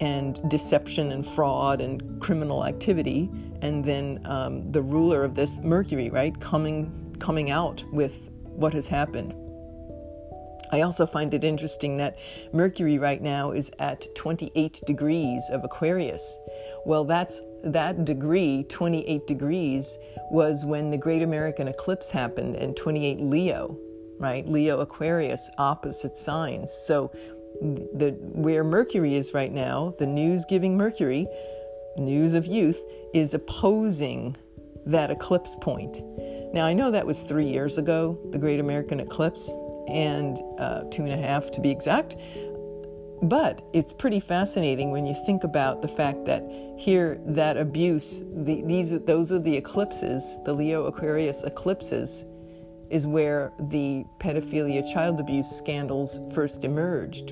and 0.00 0.40
deception 0.48 1.12
and 1.12 1.24
fraud 1.24 1.80
and 1.80 2.20
criminal 2.20 2.64
activity, 2.64 3.30
and 3.62 3.84
then 3.84 4.20
um, 4.24 4.70
the 4.72 4.82
ruler 4.82 5.24
of 5.24 5.34
this 5.34 5.60
Mercury, 5.60 6.10
right, 6.10 6.38
coming 6.40 6.96
coming 7.18 7.50
out 7.50 7.84
with 7.92 8.30
what 8.44 8.72
has 8.72 8.86
happened. 8.86 9.34
I 10.72 10.82
also 10.82 11.04
find 11.04 11.34
it 11.34 11.42
interesting 11.42 11.96
that 11.96 12.16
Mercury 12.52 12.98
right 12.98 13.20
now 13.20 13.50
is 13.50 13.70
at 13.78 14.06
28 14.14 14.82
degrees 14.86 15.42
of 15.50 15.64
Aquarius. 15.64 16.38
Well, 16.86 17.04
that's 17.04 17.42
that 17.64 18.04
degree, 18.04 18.64
28 18.68 19.26
degrees, 19.26 19.98
was 20.30 20.64
when 20.64 20.90
the 20.90 20.98
Great 20.98 21.22
American 21.22 21.68
Eclipse 21.68 22.10
happened, 22.10 22.56
and 22.56 22.76
28 22.76 23.20
Leo, 23.20 23.76
right? 24.18 24.46
Leo 24.48 24.78
Aquarius, 24.80 25.50
opposite 25.58 26.16
signs. 26.16 26.72
So, 26.72 27.10
the 27.60 28.16
where 28.20 28.64
Mercury 28.64 29.14
is 29.14 29.34
right 29.34 29.52
now, 29.52 29.94
the 29.98 30.06
news-giving 30.06 30.76
Mercury, 30.76 31.26
news 31.96 32.34
of 32.34 32.46
youth, 32.46 32.82
is 33.12 33.34
opposing 33.34 34.36
that 34.86 35.10
eclipse 35.10 35.56
point. 35.60 36.00
Now, 36.52 36.64
I 36.64 36.72
know 36.72 36.90
that 36.90 37.06
was 37.06 37.22
three 37.22 37.46
years 37.46 37.78
ago, 37.78 38.18
the 38.30 38.38
Great 38.38 38.60
American 38.60 38.98
Eclipse, 39.00 39.54
and 39.88 40.38
uh, 40.58 40.84
two 40.90 41.02
and 41.02 41.12
a 41.12 41.16
half 41.16 41.50
to 41.52 41.60
be 41.60 41.70
exact. 41.70 42.16
But 43.22 43.62
it's 43.74 43.92
pretty 43.92 44.18
fascinating 44.18 44.90
when 44.90 45.04
you 45.04 45.14
think 45.26 45.44
about 45.44 45.82
the 45.82 45.88
fact 45.88 46.24
that 46.24 46.42
here, 46.78 47.20
that 47.26 47.58
abuse, 47.58 48.24
the, 48.34 48.62
these, 48.64 48.98
those 49.00 49.30
are 49.30 49.38
the 49.38 49.54
eclipses, 49.54 50.38
the 50.44 50.54
Leo 50.54 50.86
Aquarius 50.86 51.44
eclipses, 51.44 52.24
is 52.90 53.06
where 53.06 53.52
the 53.58 54.04
pedophilia 54.18 54.92
child 54.92 55.20
abuse 55.20 55.48
scandals 55.48 56.20
first 56.34 56.64
emerged. 56.64 57.30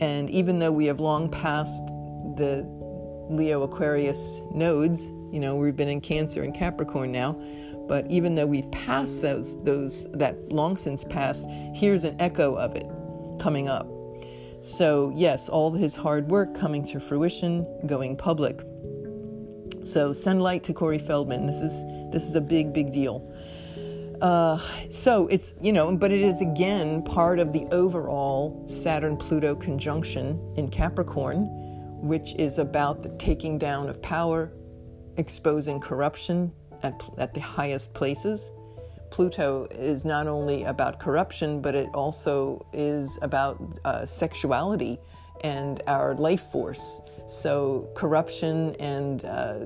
And 0.00 0.30
even 0.30 0.58
though 0.58 0.72
we 0.72 0.86
have 0.86 1.00
long 1.00 1.28
passed 1.28 1.86
the 2.36 2.64
Leo 3.28 3.62
Aquarius 3.62 4.40
nodes, 4.52 5.06
you 5.32 5.40
know, 5.40 5.56
we've 5.56 5.76
been 5.76 5.88
in 5.88 6.00
Cancer 6.00 6.42
and 6.44 6.54
Capricorn 6.54 7.10
now, 7.10 7.32
but 7.88 8.08
even 8.10 8.34
though 8.34 8.46
we've 8.46 8.70
passed 8.70 9.22
those, 9.22 9.62
those 9.64 10.10
that 10.12 10.52
long 10.52 10.76
since 10.76 11.04
passed, 11.04 11.46
here's 11.74 12.04
an 12.04 12.16
echo 12.20 12.54
of 12.54 12.74
it 12.76 12.86
coming 13.40 13.68
up. 13.68 13.88
So 14.60 15.12
yes, 15.14 15.48
all 15.48 15.70
his 15.72 15.94
hard 15.94 16.28
work 16.28 16.54
coming 16.54 16.84
to 16.86 17.00
fruition, 17.00 17.66
going 17.86 18.16
public. 18.16 18.62
So 19.84 20.12
send 20.12 20.42
light 20.42 20.64
to 20.64 20.74
Corey 20.74 20.98
Feldman. 20.98 21.46
This 21.46 21.60
is 21.60 21.84
this 22.10 22.28
is 22.28 22.34
a 22.34 22.40
big 22.40 22.72
big 22.72 22.92
deal. 22.92 23.28
Uh, 24.20 24.58
so 24.88 25.26
it's 25.28 25.54
you 25.60 25.72
know, 25.72 25.94
but 25.96 26.10
it 26.10 26.22
is 26.22 26.40
again 26.40 27.02
part 27.02 27.38
of 27.38 27.52
the 27.52 27.66
overall 27.66 28.62
Saturn 28.66 29.16
Pluto 29.16 29.54
conjunction 29.54 30.40
in 30.56 30.68
Capricorn, 30.68 31.48
which 32.00 32.34
is 32.36 32.58
about 32.58 33.02
the 33.02 33.10
taking 33.18 33.58
down 33.58 33.88
of 33.88 34.00
power, 34.00 34.52
exposing 35.16 35.80
corruption, 35.80 36.52
at, 36.82 37.02
at 37.18 37.34
the 37.34 37.40
highest 37.40 37.94
places. 37.94 38.52
Pluto 39.10 39.66
is 39.70 40.04
not 40.04 40.26
only 40.26 40.64
about 40.64 40.98
corruption, 40.98 41.60
but 41.60 41.74
it 41.74 41.88
also 41.94 42.66
is 42.72 43.18
about 43.22 43.78
uh, 43.84 44.04
sexuality 44.04 44.98
and 45.42 45.82
our 45.86 46.14
life 46.14 46.42
force. 46.42 47.00
So 47.26 47.88
corruption 47.94 48.74
and 48.76 49.24
uh, 49.24 49.58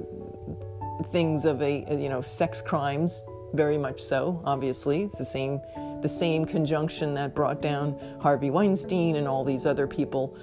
things 1.10 1.44
of 1.44 1.62
a 1.62 1.84
you 1.90 2.08
know 2.08 2.20
sex 2.20 2.62
crimes, 2.62 3.22
very 3.54 3.78
much 3.78 4.00
so. 4.00 4.40
Obviously, 4.44 5.02
it's 5.02 5.18
the 5.18 5.24
same 5.24 5.60
the 6.02 6.08
same 6.08 6.46
conjunction 6.46 7.12
that 7.12 7.34
brought 7.34 7.60
down 7.60 7.98
Harvey 8.20 8.50
Weinstein 8.50 9.16
and 9.16 9.28
all 9.28 9.44
these 9.44 9.66
other 9.66 9.86
people 9.86 10.34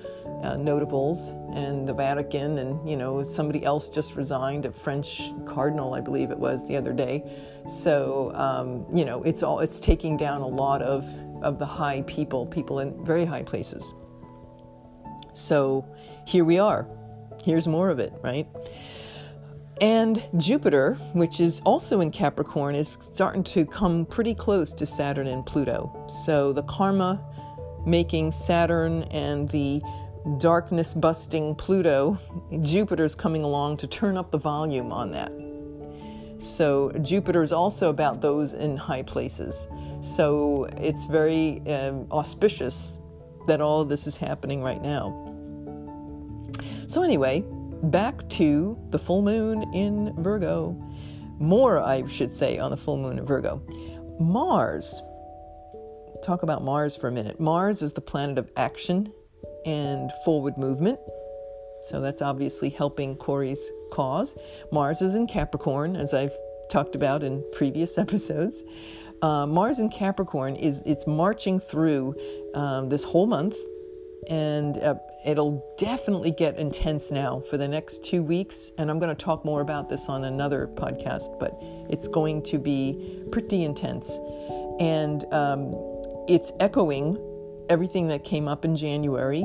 uh, 0.44 0.56
notables 0.56 1.30
and 1.54 1.88
the 1.88 1.94
Vatican, 1.94 2.60
and 2.60 2.88
you 2.88 2.96
know 2.96 3.24
somebody 3.24 3.64
else 3.66 3.90
just 3.90 4.16
resigned, 4.16 4.66
a 4.66 4.72
French 4.72 5.32
cardinal, 5.46 5.94
I 5.94 6.02
believe 6.02 6.30
it 6.30 6.38
was, 6.38 6.68
the 6.68 6.78
other 6.78 6.94
day. 6.94 7.24
So 7.68 8.32
um, 8.36 8.86
you 8.96 9.06
know 9.06 9.24
it's 9.24 9.44
all 9.44 9.60
it's 9.60 9.80
taking 9.80 10.18
down 10.18 10.42
a 10.42 10.48
lot 10.48 10.82
of 10.82 11.06
of 11.42 11.60
the 11.60 11.66
high 11.66 12.04
people, 12.04 12.46
people 12.46 12.80
in 12.80 13.04
very 13.04 13.26
high 13.26 13.44
places. 13.44 13.94
So 15.34 15.86
here 16.26 16.44
we 16.44 16.60
are. 16.60 16.88
Here's 17.44 17.68
more 17.68 17.90
of 17.90 18.00
it, 18.00 18.12
right? 18.24 18.48
And 19.82 20.24
Jupiter, 20.38 20.96
which 21.14 21.40
is 21.40 21.62
also 21.62 22.02
in 22.02 22.12
Capricorn, 22.12 22.76
is 22.76 22.98
starting 23.02 23.44
to 23.46 23.66
come 23.66 24.06
pretty 24.06 24.34
close 24.34 24.74
to 24.74 24.86
Saturn 24.86 25.28
and 25.28 25.46
Pluto. 25.46 26.06
So 26.08 26.52
the 26.52 26.64
karma 26.64 27.24
making 27.86 28.32
Saturn 28.32 29.04
and 29.04 29.48
the 29.50 29.82
darkness 30.40 30.94
busting 30.94 31.56
Pluto, 31.56 32.18
Jupiter's 32.62 33.16
coming 33.16 33.44
along 33.44 33.78
to 33.78 33.88
turn 33.88 34.18
up 34.18 34.32
the 34.32 34.38
volume 34.38 34.92
on 34.92 35.12
that. 35.12 35.32
So 36.40 36.92
Jupiter 37.02 37.44
is 37.44 37.52
also 37.52 37.90
about 37.90 38.22
those 38.22 38.54
in 38.54 38.78
high 38.78 39.04
places. 39.04 39.68
So 40.02 40.66
it's 40.78 41.06
very 41.06 41.62
um, 41.68 42.08
auspicious 42.12 42.98
that 43.48 43.62
all 43.62 43.82
of 43.82 43.90
this 43.90 44.08
is 44.08 44.18
happening 44.18 44.62
right 44.62 44.82
now. 44.82 45.24
So, 46.88 47.02
anyway, 47.02 47.44
back 47.84 48.28
to 48.30 48.78
the 48.90 49.00
full 49.00 49.22
moon 49.22 49.64
in 49.74 50.14
Virgo. 50.22 50.76
More, 51.40 51.80
I 51.80 52.06
should 52.08 52.32
say, 52.32 52.58
on 52.58 52.72
the 52.72 52.78
full 52.78 52.98
moon 52.98 53.20
in 53.20 53.26
Virgo. 53.26 53.62
Mars. 54.20 55.02
Talk 56.24 56.44
about 56.44 56.64
Mars 56.64 56.96
for 56.96 57.08
a 57.08 57.12
minute. 57.12 57.40
Mars 57.40 57.82
is 57.82 57.94
the 57.94 58.02
planet 58.02 58.38
of 58.38 58.50
action 58.58 59.12
and 59.66 60.12
forward 60.26 60.58
movement. 60.58 61.00
So 61.84 62.02
that's 62.02 62.22
obviously 62.22 62.70
helping 62.70 63.16
Corey's 63.16 63.72
cause. 63.92 64.36
Mars 64.72 65.02
is 65.02 65.16
in 65.16 65.28
Capricorn, 65.28 65.96
as 65.96 66.14
I've 66.14 66.36
talked 66.70 66.96
about 66.96 67.24
in 67.24 67.44
previous 67.52 67.98
episodes. 67.98 68.64
Uh, 69.22 69.48
Mars 69.48 69.80
in 69.80 69.90
Capricorn 69.90 70.56
is 70.56 70.82
it's 70.86 71.08
marching 71.08 71.60
through 71.60 72.16
um, 72.54 72.90
this 72.90 73.04
whole 73.04 73.26
month, 73.26 73.56
and 74.30 74.78
uh, 74.80 74.96
it'll 75.26 75.64
definitely 75.78 76.32
get 76.32 76.58
intense 76.58 77.12
now 77.12 77.40
for 77.50 77.58
the 77.58 77.68
next 77.68 78.04
two 78.04 78.24
weeks. 78.24 78.72
And 78.78 78.90
I'm 78.90 79.00
going 79.00 79.16
to 79.16 79.26
talk 79.26 79.44
more 79.46 79.62
about 79.62 79.90
this 79.90 80.08
on 80.10 80.26
another 80.26 80.68
podcast, 80.68 81.40
but 81.40 81.58
it's 81.90 82.08
going 82.08 82.44
to 82.44 82.58
be 82.58 83.24
pretty 83.32 83.64
intense, 83.64 84.20
and 84.80 85.26
um, 85.34 85.74
it's 86.28 86.52
echoing 86.60 87.18
everything 87.70 88.08
that 88.08 88.24
came 88.24 88.48
up 88.48 88.66
in 88.66 88.76
January 88.76 89.44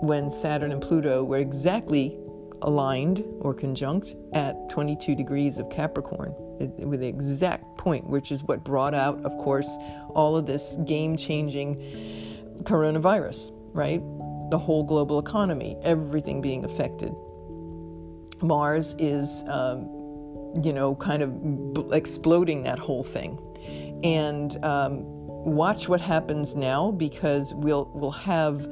when 0.00 0.30
Saturn 0.30 0.72
and 0.72 0.82
Pluto 0.82 1.24
were 1.24 1.38
exactly 1.38 2.18
aligned 2.62 3.24
or 3.40 3.54
conjunct 3.54 4.14
at 4.32 4.68
22 4.70 5.14
degrees 5.14 5.58
of 5.58 5.68
Capricorn, 5.70 6.34
with 6.58 7.00
the 7.00 7.06
exact 7.06 7.76
point, 7.78 8.06
which 8.08 8.32
is 8.32 8.42
what 8.42 8.64
brought 8.64 8.94
out, 8.94 9.22
of 9.24 9.32
course, 9.38 9.78
all 10.14 10.36
of 10.36 10.46
this 10.46 10.76
game 10.84 11.16
changing 11.16 11.76
coronavirus, 12.62 13.52
right? 13.74 14.00
The 14.50 14.58
whole 14.58 14.84
global 14.84 15.18
economy, 15.18 15.76
everything 15.82 16.40
being 16.40 16.64
affected. 16.64 17.12
Mars 18.40 18.94
is, 18.98 19.44
um, 19.48 19.82
you 20.62 20.72
know, 20.72 20.94
kind 20.94 21.22
of 21.22 21.74
b- 21.74 21.88
exploding 21.92 22.62
that 22.62 22.78
whole 22.78 23.02
thing. 23.02 23.38
And 24.02 24.56
um, 24.64 25.02
watch 25.44 25.88
what 25.88 26.00
happens 26.00 26.56
now 26.56 26.90
because 26.90 27.52
we'll 27.54 27.90
we'll 27.94 28.10
have 28.10 28.66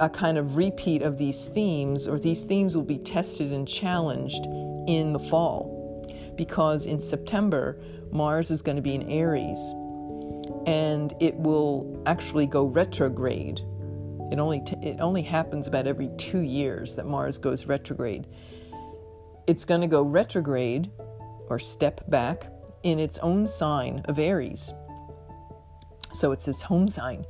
a 0.00 0.10
kind 0.10 0.36
of 0.36 0.56
repeat 0.56 1.02
of 1.02 1.16
these 1.16 1.48
themes 1.48 2.06
or 2.06 2.18
these 2.18 2.44
themes 2.44 2.76
will 2.76 2.84
be 2.84 2.98
tested 2.98 3.52
and 3.52 3.66
challenged 3.66 4.46
in 4.86 5.12
the 5.12 5.18
fall 5.18 6.04
because 6.36 6.86
in 6.86 7.00
September 7.00 7.80
Mars 8.10 8.50
is 8.50 8.62
going 8.62 8.76
to 8.76 8.82
be 8.82 8.94
in 8.94 9.08
Aries 9.10 9.58
and 10.66 11.14
it 11.20 11.34
will 11.36 12.02
actually 12.06 12.46
go 12.46 12.64
retrograde 12.64 13.62
it 14.30 14.38
only 14.38 14.60
t- 14.60 14.76
it 14.82 15.00
only 15.00 15.22
happens 15.22 15.66
about 15.66 15.86
every 15.86 16.08
2 16.16 16.40
years 16.40 16.96
that 16.96 17.06
Mars 17.06 17.38
goes 17.38 17.66
retrograde 17.66 18.26
it's 19.46 19.64
going 19.64 19.80
to 19.80 19.86
go 19.86 20.02
retrograde 20.02 20.90
or 21.48 21.58
step 21.58 22.08
back 22.10 22.50
in 22.82 22.98
its 22.98 23.18
own 23.18 23.46
sign 23.46 24.02
of 24.06 24.18
Aries 24.18 24.72
so 26.12 26.32
it's 26.32 26.44
his 26.46 26.62
home 26.62 26.88
sign. 26.88 27.24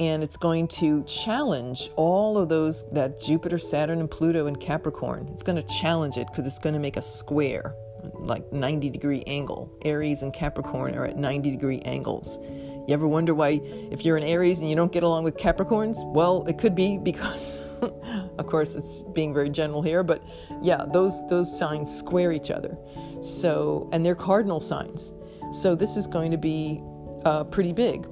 and 0.00 0.24
it's 0.24 0.36
going 0.36 0.66
to 0.66 1.04
challenge 1.04 1.88
all 1.94 2.36
of 2.36 2.48
those 2.48 2.90
that 2.90 3.20
Jupiter, 3.22 3.58
Saturn, 3.58 4.00
and 4.00 4.10
Pluto 4.10 4.46
in 4.48 4.56
Capricorn. 4.56 5.28
It's 5.32 5.44
going 5.44 5.54
to 5.54 5.68
challenge 5.68 6.16
it 6.16 6.26
because 6.26 6.46
it's 6.48 6.58
going 6.58 6.72
to 6.72 6.80
make 6.80 6.96
a 6.96 7.02
square, 7.02 7.76
like 8.14 8.52
90 8.52 8.90
degree 8.90 9.22
angle. 9.28 9.70
Aries 9.84 10.22
and 10.22 10.32
Capricorn 10.32 10.96
are 10.96 11.06
at 11.06 11.16
90 11.16 11.48
degree 11.48 11.78
angles. 11.84 12.40
You 12.86 12.92
ever 12.92 13.08
wonder 13.08 13.34
why, 13.34 13.60
if 13.90 14.04
you're 14.04 14.18
in 14.18 14.22
Aries 14.22 14.60
and 14.60 14.68
you 14.68 14.76
don't 14.76 14.92
get 14.92 15.02
along 15.02 15.24
with 15.24 15.36
Capricorns? 15.38 15.96
Well, 16.12 16.44
it 16.44 16.58
could 16.58 16.74
be 16.74 16.98
because, 16.98 17.62
of 18.38 18.46
course, 18.46 18.74
it's 18.74 19.02
being 19.04 19.32
very 19.32 19.48
general 19.48 19.80
here, 19.80 20.02
but 20.02 20.22
yeah, 20.60 20.84
those 20.92 21.26
those 21.28 21.56
signs 21.56 21.94
square 21.94 22.30
each 22.30 22.50
other. 22.50 22.76
So, 23.22 23.88
and 23.92 24.04
they're 24.04 24.14
cardinal 24.14 24.60
signs. 24.60 25.14
So 25.52 25.74
this 25.74 25.96
is 25.96 26.06
going 26.06 26.30
to 26.30 26.36
be 26.36 26.82
uh, 27.24 27.44
pretty 27.44 27.72
big. 27.72 28.06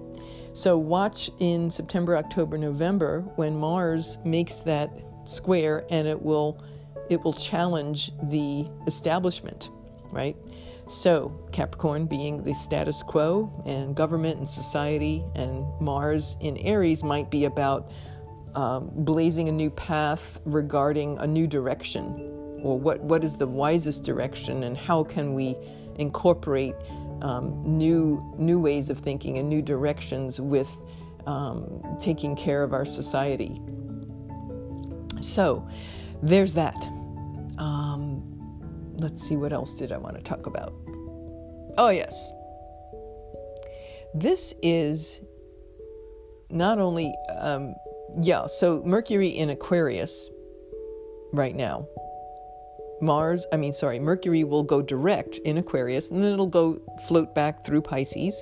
So 0.55 0.79
watch 0.79 1.31
in 1.38 1.71
September, 1.71 2.17
October, 2.17 2.57
November 2.57 3.21
when 3.37 3.57
Mars 3.57 4.19
makes 4.25 4.57
that 4.59 4.91
square 5.25 5.85
and 5.91 6.07
it 6.07 6.21
will 6.21 6.62
it 7.11 7.23
will 7.23 7.33
challenge 7.33 8.12
the 8.23 8.67
establishment, 8.87 9.71
right? 10.11 10.37
So 10.86 11.32
Capricorn 11.52 12.06
being 12.06 12.42
the 12.42 12.54
status 12.54 13.02
quo 13.02 13.62
and 13.66 13.94
government 13.94 14.38
and 14.38 14.48
society, 14.48 15.24
and 15.34 15.64
Mars 15.80 16.36
in 16.40 16.56
Aries 16.58 17.02
might 17.02 17.30
be 17.30 17.44
about 17.44 17.90
um, 18.54 18.90
blazing 18.92 19.48
a 19.48 19.52
new 19.52 19.70
path 19.70 20.40
regarding 20.44 21.18
a 21.18 21.26
new 21.26 21.46
direction, 21.46 22.60
or 22.62 22.78
what 22.78 23.00
what 23.00 23.24
is 23.24 23.36
the 23.36 23.46
wisest 23.46 24.04
direction, 24.04 24.64
and 24.64 24.76
how 24.76 25.04
can 25.04 25.34
we 25.34 25.56
incorporate 25.96 26.74
um, 27.22 27.62
new 27.64 28.34
new 28.36 28.60
ways 28.60 28.90
of 28.90 28.98
thinking 28.98 29.38
and 29.38 29.48
new 29.48 29.62
directions 29.62 30.40
with 30.40 30.80
um, 31.26 31.96
taking 32.00 32.36
care 32.36 32.62
of 32.62 32.72
our 32.72 32.84
society. 32.84 33.60
So 35.20 35.66
there's 36.22 36.54
that. 36.54 36.84
Um, 37.58 38.31
let's 39.02 39.23
see 39.23 39.37
what 39.37 39.52
else 39.52 39.76
did 39.76 39.92
I 39.92 39.99
want 39.99 40.16
to 40.16 40.23
talk 40.23 40.47
about. 40.47 40.75
Oh 41.78 41.90
yes, 41.90 42.32
this 44.14 44.54
is 44.62 45.21
not 46.50 46.78
only 46.78 47.14
um, 47.38 47.75
yeah. 48.21 48.47
So 48.47 48.82
Mercury 48.85 49.28
in 49.28 49.50
Aquarius 49.50 50.28
right 51.32 51.56
now 51.56 51.87
Mars, 53.02 53.47
I 53.52 53.56
mean, 53.56 53.73
sorry, 53.73 53.99
Mercury 53.99 54.44
will 54.44 54.62
go 54.62 54.80
direct 54.80 55.38
in 55.38 55.59
Aquarius 55.59 56.11
and 56.11 56.23
then 56.23 56.32
it'll 56.32 56.47
go 56.47 56.80
float 57.09 57.35
back 57.35 57.66
through 57.66 57.82
Pisces 57.82 58.40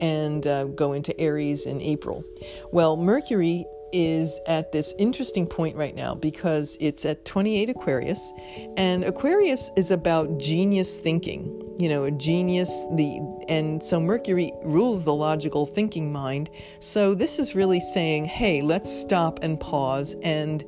and 0.00 0.44
uh, 0.46 0.64
go 0.64 0.92
into 0.92 1.18
Aries 1.20 1.66
in 1.66 1.80
April. 1.80 2.24
Well, 2.72 2.96
Mercury 2.96 3.64
is 3.92 4.40
at 4.46 4.72
this 4.72 4.94
interesting 4.98 5.46
point 5.46 5.76
right 5.76 5.94
now 5.94 6.14
because 6.14 6.76
it's 6.80 7.04
at 7.04 7.24
28 7.24 7.70
Aquarius, 7.70 8.32
and 8.76 9.04
Aquarius 9.04 9.70
is 9.76 9.90
about 9.90 10.38
genius 10.38 10.98
thinking. 10.98 11.58
You 11.78 11.88
know, 11.88 12.04
a 12.04 12.10
genius, 12.10 12.86
the 12.92 13.20
and 13.48 13.82
so 13.82 13.98
Mercury 14.00 14.52
rules 14.62 15.04
the 15.04 15.14
logical 15.14 15.66
thinking 15.66 16.12
mind. 16.12 16.50
So 16.78 17.14
this 17.14 17.38
is 17.38 17.54
really 17.54 17.80
saying, 17.80 18.26
hey, 18.26 18.62
let's 18.62 18.90
stop 18.90 19.40
and 19.42 19.58
pause 19.58 20.14
and 20.22 20.64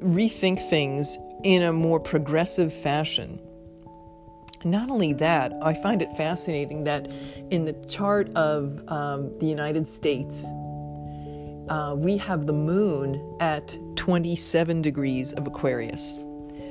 rethink 0.00 0.60
things 0.68 1.18
in 1.42 1.62
a 1.62 1.72
more 1.72 2.00
progressive 2.00 2.72
fashion. 2.72 3.40
Not 4.64 4.90
only 4.90 5.12
that, 5.14 5.52
I 5.62 5.74
find 5.74 6.00
it 6.00 6.16
fascinating 6.16 6.84
that 6.84 7.10
in 7.50 7.66
the 7.66 7.74
chart 7.86 8.30
of 8.34 8.82
um, 8.88 9.38
the 9.38 9.46
United 9.46 9.86
States, 9.86 10.46
uh, 11.68 11.94
we 11.96 12.16
have 12.18 12.46
the 12.46 12.52
moon 12.52 13.36
at 13.40 13.76
27 13.96 14.82
degrees 14.82 15.32
of 15.32 15.46
Aquarius. 15.46 16.18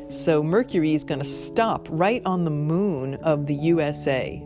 So 0.10 0.44
Mercury 0.44 0.94
is 0.94 1.04
going 1.04 1.20
to 1.20 1.26
stop 1.26 1.88
right 1.90 2.22
on 2.26 2.44
the 2.44 2.52
moon 2.52 3.16
of 3.16 3.48
the 3.48 3.56
USA. 3.56 4.46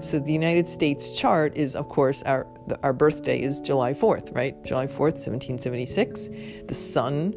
So 0.00 0.18
the 0.18 0.32
United 0.32 0.66
States 0.66 1.16
chart 1.18 1.56
is, 1.56 1.74
of 1.76 1.88
course, 1.88 2.22
our 2.24 2.46
our 2.82 2.94
birthday 2.94 3.42
is 3.42 3.60
July 3.60 3.92
4th, 3.92 4.34
right? 4.34 4.54
July 4.64 4.86
4th, 4.86 5.20
1776. 5.20 6.28
The 6.66 6.74
sun 6.74 7.34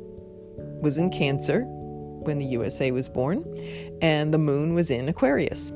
was 0.81 0.97
in 0.97 1.09
Cancer, 1.09 1.65
when 2.27 2.37
the 2.37 2.45
USA 2.45 2.91
was 2.91 3.09
born, 3.09 3.43
and 4.01 4.33
the 4.33 4.37
moon 4.37 4.73
was 4.73 4.91
in 4.91 5.09
Aquarius. 5.09 5.71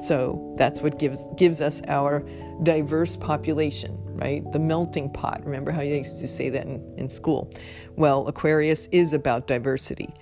So 0.00 0.54
that's 0.58 0.80
what 0.82 0.98
gives 0.98 1.28
gives 1.36 1.60
us 1.60 1.82
our 1.88 2.24
diverse 2.62 3.16
population, 3.16 3.96
right? 4.14 4.50
The 4.52 4.58
melting 4.58 5.10
pot. 5.10 5.42
Remember 5.44 5.70
how 5.70 5.80
you 5.80 5.96
used 5.96 6.20
to 6.20 6.28
say 6.28 6.50
that 6.50 6.66
in, 6.66 6.94
in 6.96 7.08
school? 7.08 7.52
Well, 7.96 8.26
Aquarius 8.28 8.88
is 8.88 9.12
about 9.12 9.46
diversity. 9.46 10.12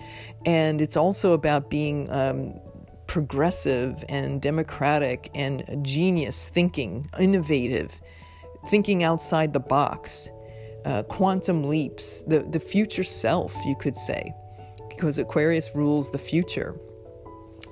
And 0.44 0.80
it's 0.80 0.96
also 0.96 1.32
about 1.32 1.70
being 1.70 2.10
um, 2.10 2.54
progressive 3.06 4.04
and 4.08 4.40
democratic 4.40 5.30
and 5.34 5.64
genius 5.82 6.48
thinking, 6.48 7.08
innovative, 7.18 8.00
thinking 8.68 9.02
outside 9.02 9.52
the 9.52 9.60
box, 9.60 10.30
uh, 10.84 11.02
quantum 11.04 11.64
leaps, 11.64 12.22
the, 12.22 12.40
the 12.40 12.60
future 12.60 13.04
self, 13.04 13.54
you 13.64 13.74
could 13.76 13.96
say 13.96 14.32
because 14.96 15.18
Aquarius 15.18 15.74
rules 15.74 16.10
the 16.10 16.18
future. 16.18 16.74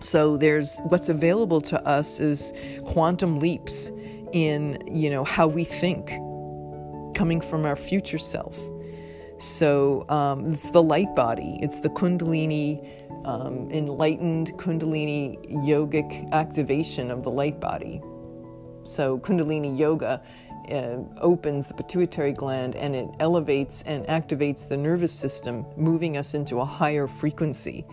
So 0.05 0.37
there's 0.37 0.79
what's 0.85 1.09
available 1.09 1.63
to 1.63 1.83
us 1.87 2.21
is 2.21 2.53
quantum 2.85 3.39
leaps 3.41 3.91
in, 4.33 4.83
you 4.87 5.09
know, 5.09 5.25
how 5.25 5.47
we 5.47 5.65
think 5.65 6.09
coming 7.17 7.41
from 7.41 7.65
our 7.65 7.75
future 7.75 8.19
self. 8.19 8.61
So 9.39 10.05
um, 10.11 10.53
it's 10.53 10.71
the 10.71 10.83
light 10.83 11.15
body, 11.17 11.59
it's 11.63 11.81
the 11.81 11.89
Kundalini, 11.89 13.03
um, 13.25 13.71
enlightened 13.71 14.53
Kundalini 14.59 15.43
yogic 15.67 16.31
activation 16.33 17.11
of 17.11 17.23
the 17.23 17.31
light 17.31 17.59
body. 17.59 18.03
So, 18.85 19.19
Kundalini 19.19 19.79
yoga 19.79 20.23
uh, 20.71 20.99
opens 21.23 21.69
the 21.69 21.75
pituitary 21.75 22.33
gland 22.33 22.77
and 22.77 22.95
it 22.95 23.09
elevates 23.19 23.83
and 23.85 24.07
activates 24.07 24.69
the 24.69 24.77
nervous 24.77 25.13
system, 25.13 25.65
moving 25.77 26.19
us 26.19 26.35
into 26.35 26.61
a 26.61 26.65
higher 26.67 27.07
frequency. 27.07 27.87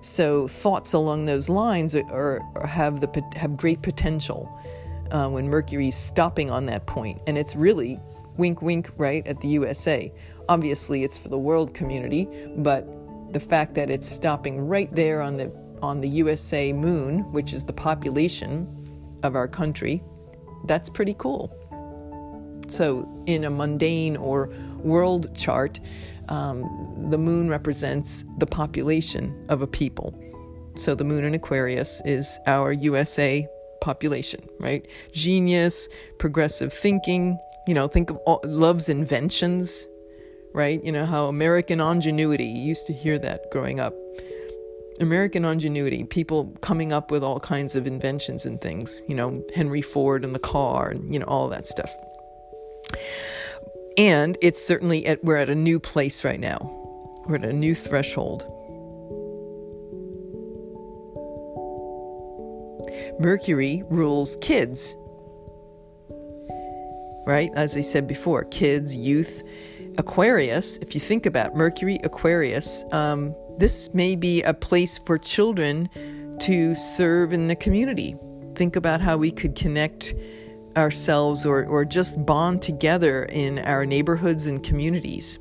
So 0.00 0.46
thoughts 0.48 0.92
along 0.92 1.24
those 1.24 1.48
lines 1.48 1.94
are, 1.94 2.40
are 2.54 2.66
have 2.66 3.00
the 3.00 3.22
have 3.36 3.56
great 3.56 3.82
potential 3.82 4.50
uh, 5.10 5.28
when 5.28 5.48
Mercury's 5.48 5.96
stopping 5.96 6.50
on 6.50 6.66
that 6.66 6.86
point, 6.86 7.20
and 7.26 7.38
it's 7.38 7.56
really 7.56 8.00
wink, 8.36 8.62
wink, 8.62 8.90
right 8.98 9.26
at 9.26 9.40
the 9.40 9.48
USA. 9.48 10.12
Obviously, 10.48 11.04
it's 11.04 11.18
for 11.18 11.28
the 11.28 11.38
world 11.38 11.74
community, 11.74 12.28
but 12.56 12.86
the 13.32 13.40
fact 13.40 13.74
that 13.74 13.90
it's 13.90 14.08
stopping 14.08 14.66
right 14.66 14.94
there 14.94 15.20
on 15.20 15.36
the 15.36 15.52
on 15.82 16.00
the 16.00 16.08
USA 16.08 16.72
moon, 16.72 17.30
which 17.32 17.52
is 17.52 17.64
the 17.64 17.72
population 17.72 18.66
of 19.22 19.36
our 19.36 19.48
country, 19.48 20.02
that's 20.64 20.88
pretty 20.88 21.14
cool. 21.18 21.52
So, 22.68 23.08
in 23.26 23.44
a 23.44 23.50
mundane 23.50 24.16
or 24.16 24.48
world 24.78 25.36
chart, 25.36 25.80
um, 26.28 27.08
the 27.10 27.18
moon 27.18 27.48
represents 27.48 28.24
the 28.38 28.46
population 28.46 29.46
of 29.48 29.62
a 29.62 29.66
people. 29.66 30.14
So, 30.76 30.94
the 30.94 31.04
moon 31.04 31.24
in 31.24 31.34
Aquarius 31.34 32.02
is 32.04 32.38
our 32.46 32.72
USA 32.72 33.48
population, 33.80 34.46
right? 34.60 34.86
Genius, 35.12 35.88
progressive 36.18 36.72
thinking, 36.72 37.38
you 37.66 37.74
know, 37.74 37.88
think 37.88 38.10
of 38.10 38.16
all, 38.18 38.40
love's 38.44 38.88
inventions, 38.88 39.86
right? 40.52 40.82
You 40.84 40.92
know, 40.92 41.06
how 41.06 41.28
American 41.28 41.80
ingenuity, 41.80 42.44
you 42.44 42.62
used 42.62 42.86
to 42.86 42.92
hear 42.92 43.18
that 43.20 43.50
growing 43.50 43.80
up. 43.80 43.94
American 45.00 45.44
ingenuity, 45.44 46.04
people 46.04 46.56
coming 46.62 46.92
up 46.92 47.10
with 47.10 47.22
all 47.22 47.38
kinds 47.38 47.76
of 47.76 47.86
inventions 47.86 48.46
and 48.46 48.60
things, 48.60 49.02
you 49.08 49.14
know, 49.14 49.42
Henry 49.54 49.82
Ford 49.82 50.24
and 50.24 50.34
the 50.34 50.40
car, 50.40 50.90
and, 50.90 51.12
you 51.12 51.18
know, 51.18 51.26
all 51.26 51.48
that 51.48 51.66
stuff. 51.66 51.94
And 53.98 54.36
it's 54.42 54.62
certainly 54.62 55.06
at, 55.06 55.24
we're 55.24 55.36
at 55.36 55.48
a 55.48 55.54
new 55.54 55.80
place 55.80 56.24
right 56.24 56.40
now. 56.40 56.58
We're 57.26 57.36
at 57.36 57.44
a 57.44 57.52
new 57.52 57.74
threshold. 57.74 58.44
Mercury 63.18 63.82
rules 63.88 64.36
kids. 64.40 64.96
Right? 67.26 67.50
As 67.54 67.76
I 67.76 67.80
said 67.80 68.06
before, 68.06 68.44
kids, 68.44 68.96
youth, 68.96 69.42
Aquarius. 69.98 70.78
If 70.78 70.94
you 70.94 71.00
think 71.00 71.26
about 71.26 71.56
Mercury, 71.56 71.98
Aquarius, 72.04 72.84
um, 72.92 73.34
this 73.58 73.92
may 73.94 74.14
be 74.14 74.42
a 74.42 74.52
place 74.52 74.98
for 74.98 75.16
children 75.16 75.88
to 76.40 76.74
serve 76.74 77.32
in 77.32 77.48
the 77.48 77.56
community. 77.56 78.14
Think 78.54 78.76
about 78.76 79.00
how 79.00 79.16
we 79.16 79.30
could 79.30 79.54
connect 79.54 80.14
ourselves 80.76 81.46
or, 81.46 81.64
or 81.66 81.84
just 81.84 82.24
bond 82.24 82.62
together 82.62 83.24
in 83.24 83.58
our 83.60 83.86
neighborhoods 83.86 84.46
and 84.46 84.62
communities. 84.62 85.38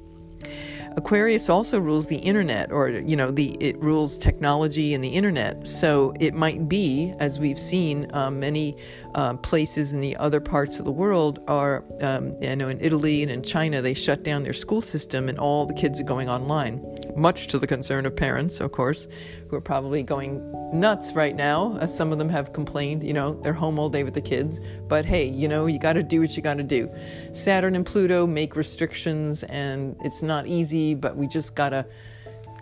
Aquarius 0.98 1.50
also 1.50 1.80
rules 1.80 2.08
the 2.08 2.16
internet, 2.18 2.72
or 2.72 2.90
you 2.90 3.18
know, 3.18 3.30
the 3.30 3.58
it 3.60 3.78
rules 3.80 4.18
technology 4.18 4.94
and 4.94 5.04
the 5.04 5.10
internet. 5.10 5.68
So 5.68 6.14
it 6.22 6.34
might 6.34 6.70
be, 6.70 7.14
as 7.20 7.38
we've 7.38 7.60
seen, 7.60 8.10
um, 8.14 8.40
many 8.40 8.78
uh, 9.16 9.34
places 9.38 9.94
in 9.94 10.02
the 10.02 10.16
other 10.18 10.42
parts 10.42 10.78
of 10.78 10.84
the 10.84 10.92
world 10.92 11.40
are, 11.48 11.86
um, 12.02 12.36
you 12.42 12.54
know, 12.54 12.68
in 12.68 12.80
Italy 12.82 13.24
and 13.24 13.32
in 13.32 13.42
China, 13.42 13.82
they 13.82 13.94
shut 13.94 14.24
down 14.24 14.44
their 14.44 14.54
school 14.54 14.82
system, 14.82 15.30
and 15.30 15.40
all 15.40 15.66
the 15.66 15.74
kids 15.74 16.02
are 16.02 16.04
going 16.04 16.28
online. 16.28 16.86
Much 17.16 17.48
to 17.48 17.58
the 17.58 17.66
concern 17.66 18.06
of 18.06 18.14
parents, 18.14 18.60
of 18.60 18.74
course, 18.74 19.08
who 19.48 19.56
are 19.56 19.62
probably 19.62 20.04
going 20.04 20.44
nuts 20.74 21.14
right 21.14 21.34
now, 21.34 21.78
as 21.80 21.96
some 21.96 22.12
of 22.12 22.18
them 22.18 22.28
have 22.28 22.52
complained. 22.52 23.06
You 23.06 23.14
know, 23.14 23.40
they're 23.42 23.54
home 23.54 23.80
all 23.80 23.90
day 23.90 24.04
with 24.04 24.16
the 24.16 24.22
kids. 24.22 24.60
But 24.90 25.06
hey, 25.06 25.26
you 25.26 25.48
know, 25.48 25.66
you 25.66 25.80
got 25.80 25.94
to 25.94 26.04
do 26.04 26.20
what 26.20 26.36
you 26.36 26.44
got 26.44 26.58
to 26.58 26.64
do. 26.64 26.92
Saturn 27.32 27.74
and 27.76 27.86
Pluto 27.86 28.28
make 28.28 28.58
restrictions, 28.58 29.44
and 29.44 29.96
it's 30.04 30.22
not 30.22 30.46
easy, 30.46 30.94
but 30.94 31.16
we 31.16 31.26
just 31.28 31.56
gotta 31.56 31.86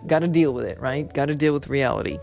gotta 0.06 0.28
deal 0.28 0.52
with 0.52 0.66
it, 0.66 0.78
right? 0.78 1.12
Got 1.12 1.26
to 1.26 1.34
deal 1.34 1.52
with 1.52 1.66
reality. 1.66 2.20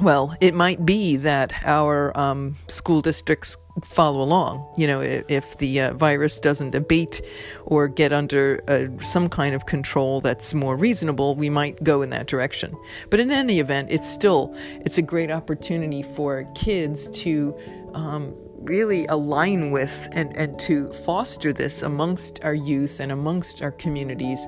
Well, 0.00 0.34
it 0.40 0.54
might 0.54 0.86
be 0.86 1.16
that 1.16 1.52
our 1.62 2.18
um, 2.18 2.56
school 2.68 3.02
districts 3.02 3.58
follow 3.84 4.22
along. 4.22 4.72
You 4.78 4.86
know, 4.86 5.00
if, 5.02 5.58
the 5.58 5.78
uh, 5.78 5.92
virus 5.92 6.40
doesn't 6.40 6.74
abate 6.74 7.20
or 7.66 7.86
get 7.86 8.10
under 8.10 8.62
uh, 8.66 8.86
some 9.02 9.28
kind 9.28 9.54
of 9.54 9.66
control 9.66 10.22
that's 10.22 10.54
more 10.54 10.74
reasonable, 10.74 11.36
we 11.36 11.50
might 11.50 11.84
go 11.84 12.00
in 12.00 12.08
that 12.10 12.28
direction. 12.28 12.74
But 13.10 13.20
in 13.20 13.30
any 13.30 13.60
event, 13.60 13.90
it's 13.90 14.08
still 14.08 14.56
it's 14.80 14.96
a 14.96 15.02
great 15.02 15.30
opportunity 15.30 16.02
for 16.02 16.50
kids 16.54 17.10
to. 17.22 17.56
Um, 17.92 18.34
really 18.60 19.06
align 19.06 19.70
with 19.70 20.06
and, 20.12 20.36
and 20.36 20.58
to 20.58 20.92
foster 20.92 21.50
this 21.50 21.80
amongst 21.80 22.44
our 22.44 22.52
youth 22.52 23.00
and 23.00 23.10
amongst 23.10 23.62
our 23.62 23.70
communities 23.70 24.46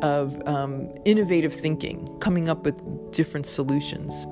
of 0.00 0.40
um, 0.48 0.88
innovative 1.04 1.52
thinking, 1.52 2.08
coming 2.18 2.48
up 2.48 2.64
with 2.64 3.12
different 3.12 3.44
solutions. 3.44 4.26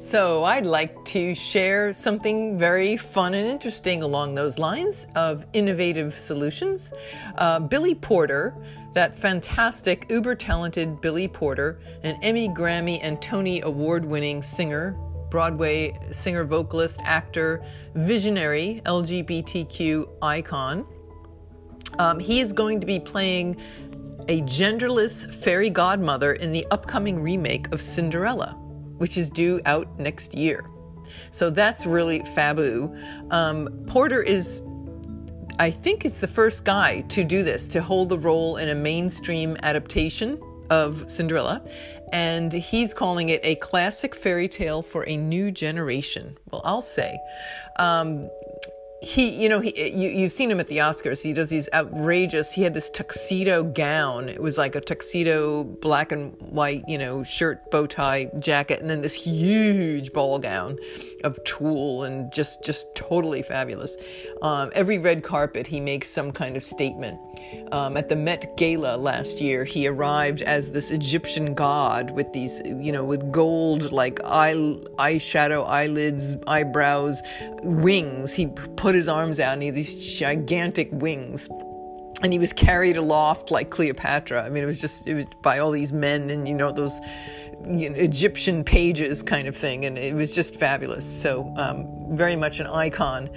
So, 0.00 0.44
I'd 0.44 0.64
like 0.64 1.04
to 1.04 1.34
share 1.34 1.92
something 1.92 2.58
very 2.58 2.96
fun 2.96 3.34
and 3.34 3.46
interesting 3.46 4.02
along 4.02 4.34
those 4.34 4.58
lines 4.58 5.06
of 5.14 5.44
innovative 5.52 6.16
solutions. 6.16 6.94
Uh, 7.36 7.60
Billy 7.60 7.94
Porter, 7.94 8.54
that 8.94 9.14
fantastic, 9.14 10.06
uber 10.08 10.34
talented 10.34 11.02
Billy 11.02 11.28
Porter, 11.28 11.80
an 12.02 12.18
Emmy, 12.22 12.48
Grammy, 12.48 12.98
and 13.02 13.20
Tony 13.20 13.60
Award 13.60 14.06
winning 14.06 14.40
singer, 14.40 14.96
Broadway 15.28 15.94
singer, 16.10 16.44
vocalist, 16.44 17.02
actor, 17.04 17.62
visionary, 17.94 18.80
LGBTQ 18.86 20.08
icon. 20.22 20.86
Um, 21.98 22.18
he 22.18 22.40
is 22.40 22.54
going 22.54 22.80
to 22.80 22.86
be 22.86 22.98
playing 22.98 23.60
a 24.30 24.40
genderless 24.40 25.30
fairy 25.44 25.68
godmother 25.68 26.32
in 26.32 26.52
the 26.52 26.66
upcoming 26.70 27.22
remake 27.22 27.70
of 27.74 27.82
Cinderella 27.82 28.56
which 29.00 29.16
is 29.16 29.30
due 29.30 29.62
out 29.64 29.88
next 29.98 30.34
year. 30.34 30.68
So 31.30 31.48
that's 31.48 31.86
really 31.86 32.20
fabu. 32.20 32.94
Um, 33.32 33.68
Porter 33.86 34.22
is, 34.22 34.60
I 35.58 35.70
think 35.70 36.04
it's 36.04 36.20
the 36.20 36.28
first 36.28 36.64
guy 36.64 37.00
to 37.08 37.24
do 37.24 37.42
this, 37.42 37.66
to 37.68 37.80
hold 37.80 38.10
the 38.10 38.18
role 38.18 38.58
in 38.58 38.68
a 38.68 38.74
mainstream 38.74 39.56
adaptation 39.62 40.38
of 40.68 41.10
Cinderella. 41.10 41.64
And 42.12 42.52
he's 42.52 42.92
calling 42.92 43.30
it 43.30 43.40
a 43.42 43.54
classic 43.56 44.14
fairy 44.14 44.48
tale 44.48 44.82
for 44.82 45.08
a 45.08 45.16
new 45.16 45.50
generation. 45.50 46.36
Well, 46.50 46.60
I'll 46.64 46.82
say. 46.82 47.18
Um, 47.78 48.28
he, 49.02 49.30
you 49.30 49.48
know, 49.48 49.60
he, 49.60 49.72
you, 49.90 50.10
you've 50.10 50.32
seen 50.32 50.50
him 50.50 50.60
at 50.60 50.68
the 50.68 50.78
Oscars. 50.78 51.22
He 51.22 51.32
does 51.32 51.48
these 51.48 51.68
outrageous. 51.72 52.52
He 52.52 52.62
had 52.62 52.74
this 52.74 52.90
tuxedo 52.90 53.64
gown. 53.64 54.28
It 54.28 54.42
was 54.42 54.58
like 54.58 54.74
a 54.74 54.80
tuxedo, 54.80 55.64
black 55.64 56.12
and 56.12 56.34
white, 56.40 56.84
you 56.86 56.98
know, 56.98 57.22
shirt, 57.22 57.70
bow 57.70 57.86
tie, 57.86 58.30
jacket, 58.38 58.80
and 58.80 58.90
then 58.90 59.00
this 59.00 59.14
huge 59.14 60.12
ball 60.12 60.38
gown 60.38 60.78
of 61.24 61.42
tulle, 61.44 62.04
and 62.04 62.30
just, 62.32 62.62
just 62.62 62.94
totally 62.94 63.42
fabulous. 63.42 63.96
Um, 64.42 64.70
every 64.74 64.98
red 64.98 65.22
carpet, 65.22 65.66
he 65.66 65.80
makes 65.80 66.10
some 66.10 66.30
kind 66.30 66.56
of 66.56 66.62
statement. 66.62 67.18
Um, 67.72 67.96
at 67.96 68.08
the 68.08 68.16
Met 68.16 68.56
Gala 68.56 68.96
last 68.96 69.40
year, 69.40 69.64
he 69.64 69.86
arrived 69.86 70.42
as 70.42 70.72
this 70.72 70.90
Egyptian 70.90 71.54
god 71.54 72.10
with 72.10 72.32
these, 72.32 72.60
you 72.64 72.92
know, 72.92 73.04
with 73.04 73.30
gold 73.30 73.92
like 73.92 74.20
eye, 74.24 74.54
eyeshadow, 74.54 75.66
eyelids, 75.66 76.36
eyebrows, 76.46 77.22
wings. 77.62 78.32
He 78.32 78.46
put 78.76 78.94
his 78.94 79.08
arms 79.08 79.38
out 79.38 79.52
and 79.54 79.62
he 79.62 79.66
had 79.66 79.74
these 79.74 80.18
gigantic 80.18 80.88
wings 80.92 81.48
and 82.22 82.32
he 82.32 82.38
was 82.38 82.52
carried 82.52 82.96
aloft 82.96 83.50
like 83.50 83.70
Cleopatra. 83.70 84.42
I 84.42 84.50
mean, 84.50 84.62
it 84.62 84.66
was 84.66 84.80
just 84.80 85.06
it 85.06 85.14
was 85.14 85.26
by 85.42 85.58
all 85.58 85.70
these 85.70 85.92
men 85.92 86.30
and 86.30 86.46
you 86.46 86.54
know 86.54 86.72
those 86.72 87.00
you 87.66 87.90
know, 87.90 87.96
Egyptian 87.96 88.64
pages 88.64 89.22
kind 89.22 89.46
of 89.46 89.56
thing, 89.56 89.84
and 89.84 89.98
it 89.98 90.14
was 90.14 90.34
just 90.34 90.56
fabulous. 90.56 91.04
So 91.04 91.52
um, 91.56 92.16
very 92.16 92.36
much 92.36 92.60
an 92.60 92.66
icon. 92.66 93.30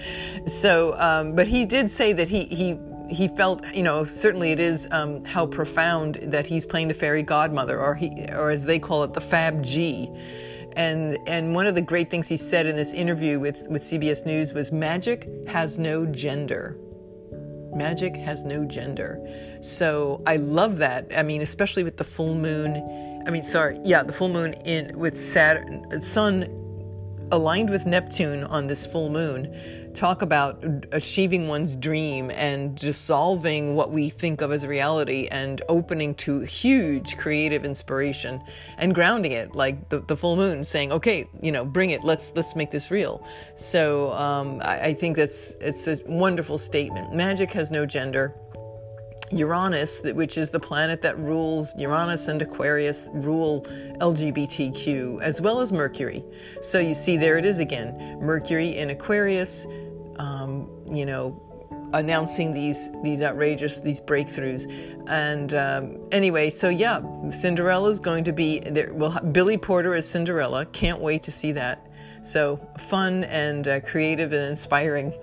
So, 0.48 0.96
um, 0.98 1.36
but 1.36 1.48
he 1.48 1.66
did 1.66 1.92
say 1.92 2.14
that 2.14 2.28
he 2.28 2.46
he. 2.46 2.80
He 3.10 3.28
felt, 3.28 3.64
you 3.74 3.84
know, 3.84 4.04
certainly 4.06 4.52
it 4.52 4.60
is 4.60 4.88
um, 4.92 5.24
how 5.26 5.46
profound 5.46 6.20
that 6.24 6.48
he's 6.48 6.66
playing 6.66 6.88
the 6.88 6.94
fairy 6.94 7.24
godmother, 7.24 7.80
or 7.80 7.96
he, 7.96 8.26
or 8.32 8.50
as 8.50 8.64
they 8.64 8.80
call 8.80 9.04
it, 9.04 9.14
the 9.14 9.22
Fab 9.22 9.62
G 9.64 10.10
and 10.76 11.18
and 11.28 11.54
one 11.54 11.68
of 11.68 11.76
the 11.76 11.82
great 11.82 12.10
things 12.10 12.28
he 12.28 12.38
said 12.38 12.66
in 12.66 12.76
this 12.76 12.94
interview 12.94 13.40
with 13.40 13.64
with 13.68 13.84
CBS 13.84 14.26
News 14.26 14.54
was 14.54 14.72
magic 14.72 15.28
has 15.48 15.78
no 15.78 16.06
gender. 16.06 16.78
Magic 17.76 18.16
has 18.18 18.44
no 18.44 18.66
gender. 18.66 19.20
So 19.62 20.22
I 20.28 20.36
love 20.36 20.78
that. 20.78 21.12
I 21.16 21.24
mean, 21.24 21.42
especially 21.42 21.84
with 21.84 21.98
the 21.98 22.04
full 22.04 22.36
moon. 22.36 23.22
I 23.26 23.32
mean, 23.32 23.44
sorry, 23.44 23.80
yeah, 23.84 24.04
the 24.04 24.14
full 24.14 24.30
moon 24.30 24.54
in 24.66 24.98
with 24.98 25.24
Saturn, 25.26 26.02
Sun 26.02 26.44
aligned 27.34 27.70
with 27.70 27.86
Neptune 27.86 28.44
on 28.44 28.68
this 28.68 28.86
full 28.86 29.10
moon 29.10 29.54
talk 29.94 30.22
about 30.22 30.64
achieving 30.92 31.48
one's 31.48 31.76
dream 31.76 32.32
and 32.32 32.76
dissolving 32.76 33.76
what 33.76 33.92
we 33.92 34.10
think 34.10 34.42
of 34.42 34.52
as 34.52 34.66
reality 34.66 35.28
and 35.30 35.62
opening 35.70 36.16
to 36.16 36.40
huge 36.40 37.16
creative 37.18 37.64
inspiration 37.64 38.42
and 38.78 38.96
grounding 38.96 39.32
it 39.32 39.54
like 39.54 39.90
the, 39.90 40.00
the 40.00 40.18
full 40.18 40.36
moon 40.36 40.64
saying 40.64 40.92
okay 40.92 41.28
you 41.42 41.52
know 41.52 41.66
bring 41.66 41.90
it. 41.90 42.04
Let's 42.04 42.34
let's 42.36 42.56
make 42.56 42.72
this 42.72 42.92
real. 42.92 43.26
So 43.56 44.12
um, 44.14 44.62
I, 44.64 44.80
I 44.80 44.94
think 44.94 45.18
that's 45.18 45.52
it's 45.60 45.88
a 45.88 45.98
wonderful 46.06 46.58
statement. 46.58 47.14
Magic 47.14 47.52
has 47.52 47.72
no 47.72 47.86
gender 47.86 48.34
Uranus, 49.32 50.02
which 50.02 50.38
is 50.38 50.50
the 50.50 50.60
planet 50.60 51.02
that 51.02 51.18
rules 51.18 51.74
Uranus 51.78 52.28
and 52.28 52.42
Aquarius, 52.42 53.06
rule 53.14 53.66
LGBTQ 54.00 55.22
as 55.22 55.42
well 55.42 55.60
as 55.60 55.72
Mercury. 55.72 56.24
So 56.62 56.80
you 56.80 56.96
see, 56.96 57.18
there 57.18 57.38
it 57.38 57.46
is 57.46 57.60
again 57.60 58.20
Mercury 58.22 58.78
in 58.78 58.90
Aquarius, 58.90 59.66
um, 60.18 60.70
you 60.92 61.06
know, 61.06 61.40
announcing 61.94 62.54
these 62.54 62.90
these 63.04 63.22
outrageous 63.22 63.80
these 63.80 64.02
breakthroughs. 64.02 64.72
And 65.08 65.54
um, 65.54 65.98
anyway 66.12 66.50
so 66.50 66.70
yeah 66.70 67.02
cinderella 67.30 67.90
is 67.90 68.00
going 68.00 68.24
to 68.24 68.32
be 68.32 68.60
there. 68.60 68.94
Well 68.94 69.20
billy 69.32 69.58
porter 69.58 69.94
as 69.94 70.10
cinderella. 70.10 70.66
Can't 70.68 71.00
wait 71.00 71.24
to 71.24 71.32
see 71.32 71.52
that. 71.54 71.88
So 72.24 72.60
fun 72.80 73.26
and 73.26 73.68
uh, 73.68 73.80
creative 73.82 74.34
and 74.34 74.50
inspiring 74.50 75.14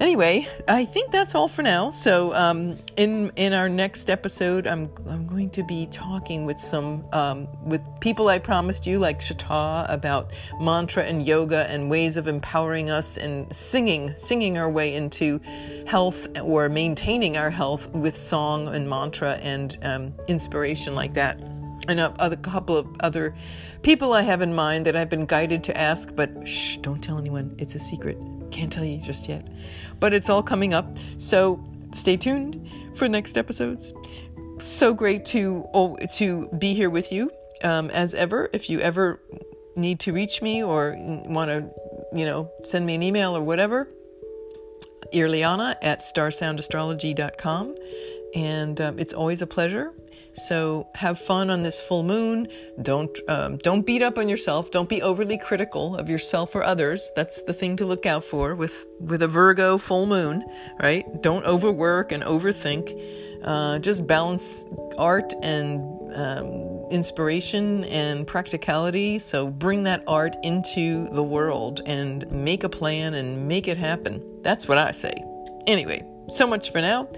anyway, 0.00 0.48
I 0.66 0.84
think 0.84 1.12
that's 1.12 1.34
all 1.34 1.48
for 1.48 1.62
now. 1.62 1.90
So 1.90 2.34
um, 2.34 2.76
in 2.96 3.30
in 3.36 3.52
our 3.52 3.68
next 3.68 4.10
episode, 4.10 4.66
I'm 4.66 4.90
I'm 5.08 5.26
going 5.26 5.50
to 5.50 5.62
be 5.62 5.86
talking 5.86 6.46
with 6.46 6.58
some 6.58 7.04
um, 7.12 7.46
with 7.62 7.82
people 8.00 8.28
I 8.28 8.38
promised 8.38 8.86
you, 8.86 8.98
like 8.98 9.20
Shata, 9.20 9.86
about 9.92 10.32
mantra 10.60 11.04
and 11.04 11.26
yoga 11.26 11.70
and 11.70 11.90
ways 11.90 12.16
of 12.16 12.26
empowering 12.26 12.90
us 12.90 13.16
and 13.16 13.54
singing 13.54 14.14
singing 14.16 14.58
our 14.58 14.70
way 14.70 14.94
into 14.94 15.40
health 15.86 16.26
or 16.42 16.68
maintaining 16.68 17.36
our 17.36 17.50
health 17.50 17.88
with 17.90 18.16
song 18.16 18.68
and 18.68 18.88
mantra 18.88 19.34
and 19.34 19.78
um, 19.82 20.14
inspiration 20.28 20.94
like 20.94 21.14
that. 21.14 21.38
And 21.88 21.98
a, 21.98 22.14
a 22.18 22.36
couple 22.36 22.76
of 22.76 22.86
other 23.00 23.34
people 23.82 24.12
I 24.12 24.22
have 24.22 24.42
in 24.42 24.54
mind 24.54 24.86
that 24.86 24.94
I've 24.94 25.08
been 25.08 25.26
guided 25.26 25.64
to 25.64 25.76
ask, 25.76 26.14
but 26.14 26.30
shh, 26.46 26.76
don't 26.76 27.02
tell 27.02 27.18
anyone. 27.18 27.56
It's 27.58 27.74
a 27.74 27.78
secret. 27.78 28.18
Can't 28.50 28.72
tell 28.72 28.84
you 28.84 28.98
just 28.98 29.28
yet. 29.28 29.46
But 29.98 30.12
it's 30.12 30.28
all 30.28 30.42
coming 30.42 30.74
up. 30.74 30.96
So 31.18 31.62
stay 31.92 32.16
tuned 32.16 32.68
for 32.94 33.08
next 33.08 33.36
episodes. 33.36 33.92
So 34.58 34.92
great 34.92 35.24
to 35.26 35.64
oh, 35.72 35.96
to 36.14 36.48
be 36.58 36.74
here 36.74 36.90
with 36.90 37.12
you 37.12 37.30
um, 37.62 37.90
as 37.90 38.14
ever. 38.14 38.50
If 38.52 38.68
you 38.68 38.80
ever 38.80 39.20
need 39.76 40.00
to 40.00 40.12
reach 40.12 40.42
me 40.42 40.62
or 40.62 40.94
want 40.98 41.50
to, 41.50 41.70
you 42.12 42.24
know, 42.24 42.50
send 42.64 42.84
me 42.84 42.94
an 42.94 43.02
email 43.02 43.36
or 43.36 43.42
whatever, 43.42 43.88
Irliana 45.12 45.76
at 45.82 46.00
starsoundastrology.com. 46.00 47.74
And 48.34 48.80
um, 48.80 48.98
it's 48.98 49.14
always 49.14 49.42
a 49.42 49.46
pleasure 49.46 49.92
So 50.32 50.88
have 50.94 51.18
fun 51.18 51.50
on 51.50 51.62
this 51.62 51.80
full 51.80 52.02
moon. 52.02 52.48
Don't 52.82 53.18
um, 53.28 53.56
don't 53.58 53.84
beat 53.84 54.02
up 54.02 54.18
on 54.18 54.28
yourself. 54.28 54.70
Don't 54.70 54.88
be 54.88 55.02
overly 55.02 55.38
critical 55.38 55.96
of 55.96 56.08
yourself 56.08 56.54
or 56.54 56.62
others. 56.62 57.10
That's 57.16 57.42
the 57.42 57.52
thing 57.52 57.76
to 57.76 57.86
look 57.86 58.06
out 58.06 58.24
for 58.24 58.54
with 58.54 58.86
with 59.00 59.22
a 59.22 59.28
Virgo 59.28 59.78
full 59.78 60.06
moon, 60.06 60.44
right? 60.80 61.04
Don't 61.22 61.44
overwork 61.44 62.12
and 62.12 62.22
overthink. 62.22 62.98
Uh, 63.42 63.78
just 63.78 64.06
balance 64.06 64.66
art 64.98 65.32
and 65.42 65.80
um, 66.14 66.88
inspiration 66.90 67.84
and 67.84 68.26
practicality. 68.26 69.18
So 69.18 69.48
bring 69.48 69.84
that 69.84 70.02
art 70.06 70.36
into 70.42 71.08
the 71.10 71.22
world 71.22 71.80
and 71.86 72.30
make 72.30 72.64
a 72.64 72.68
plan 72.68 73.14
and 73.14 73.48
make 73.48 73.68
it 73.68 73.78
happen. 73.78 74.22
That's 74.42 74.68
what 74.68 74.78
I 74.78 74.92
say. 74.92 75.24
Anyway, 75.66 76.04
so 76.30 76.46
much 76.46 76.70
for 76.70 76.80
now. 76.80 77.08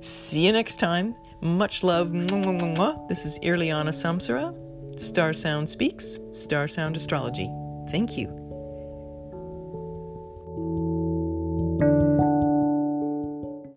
See 0.00 0.46
you 0.46 0.52
next 0.52 0.76
time. 0.76 1.14
Much 1.40 1.82
love. 1.82 2.12
This 2.12 3.24
is 3.24 3.38
Irliana 3.40 3.92
Samsara. 3.92 4.54
Star 4.98 5.32
Sound 5.32 5.68
Speaks, 5.68 6.18
Star 6.32 6.66
Sound 6.68 6.96
Astrology. 6.96 7.50
Thank 7.90 8.16
you. 8.16 8.45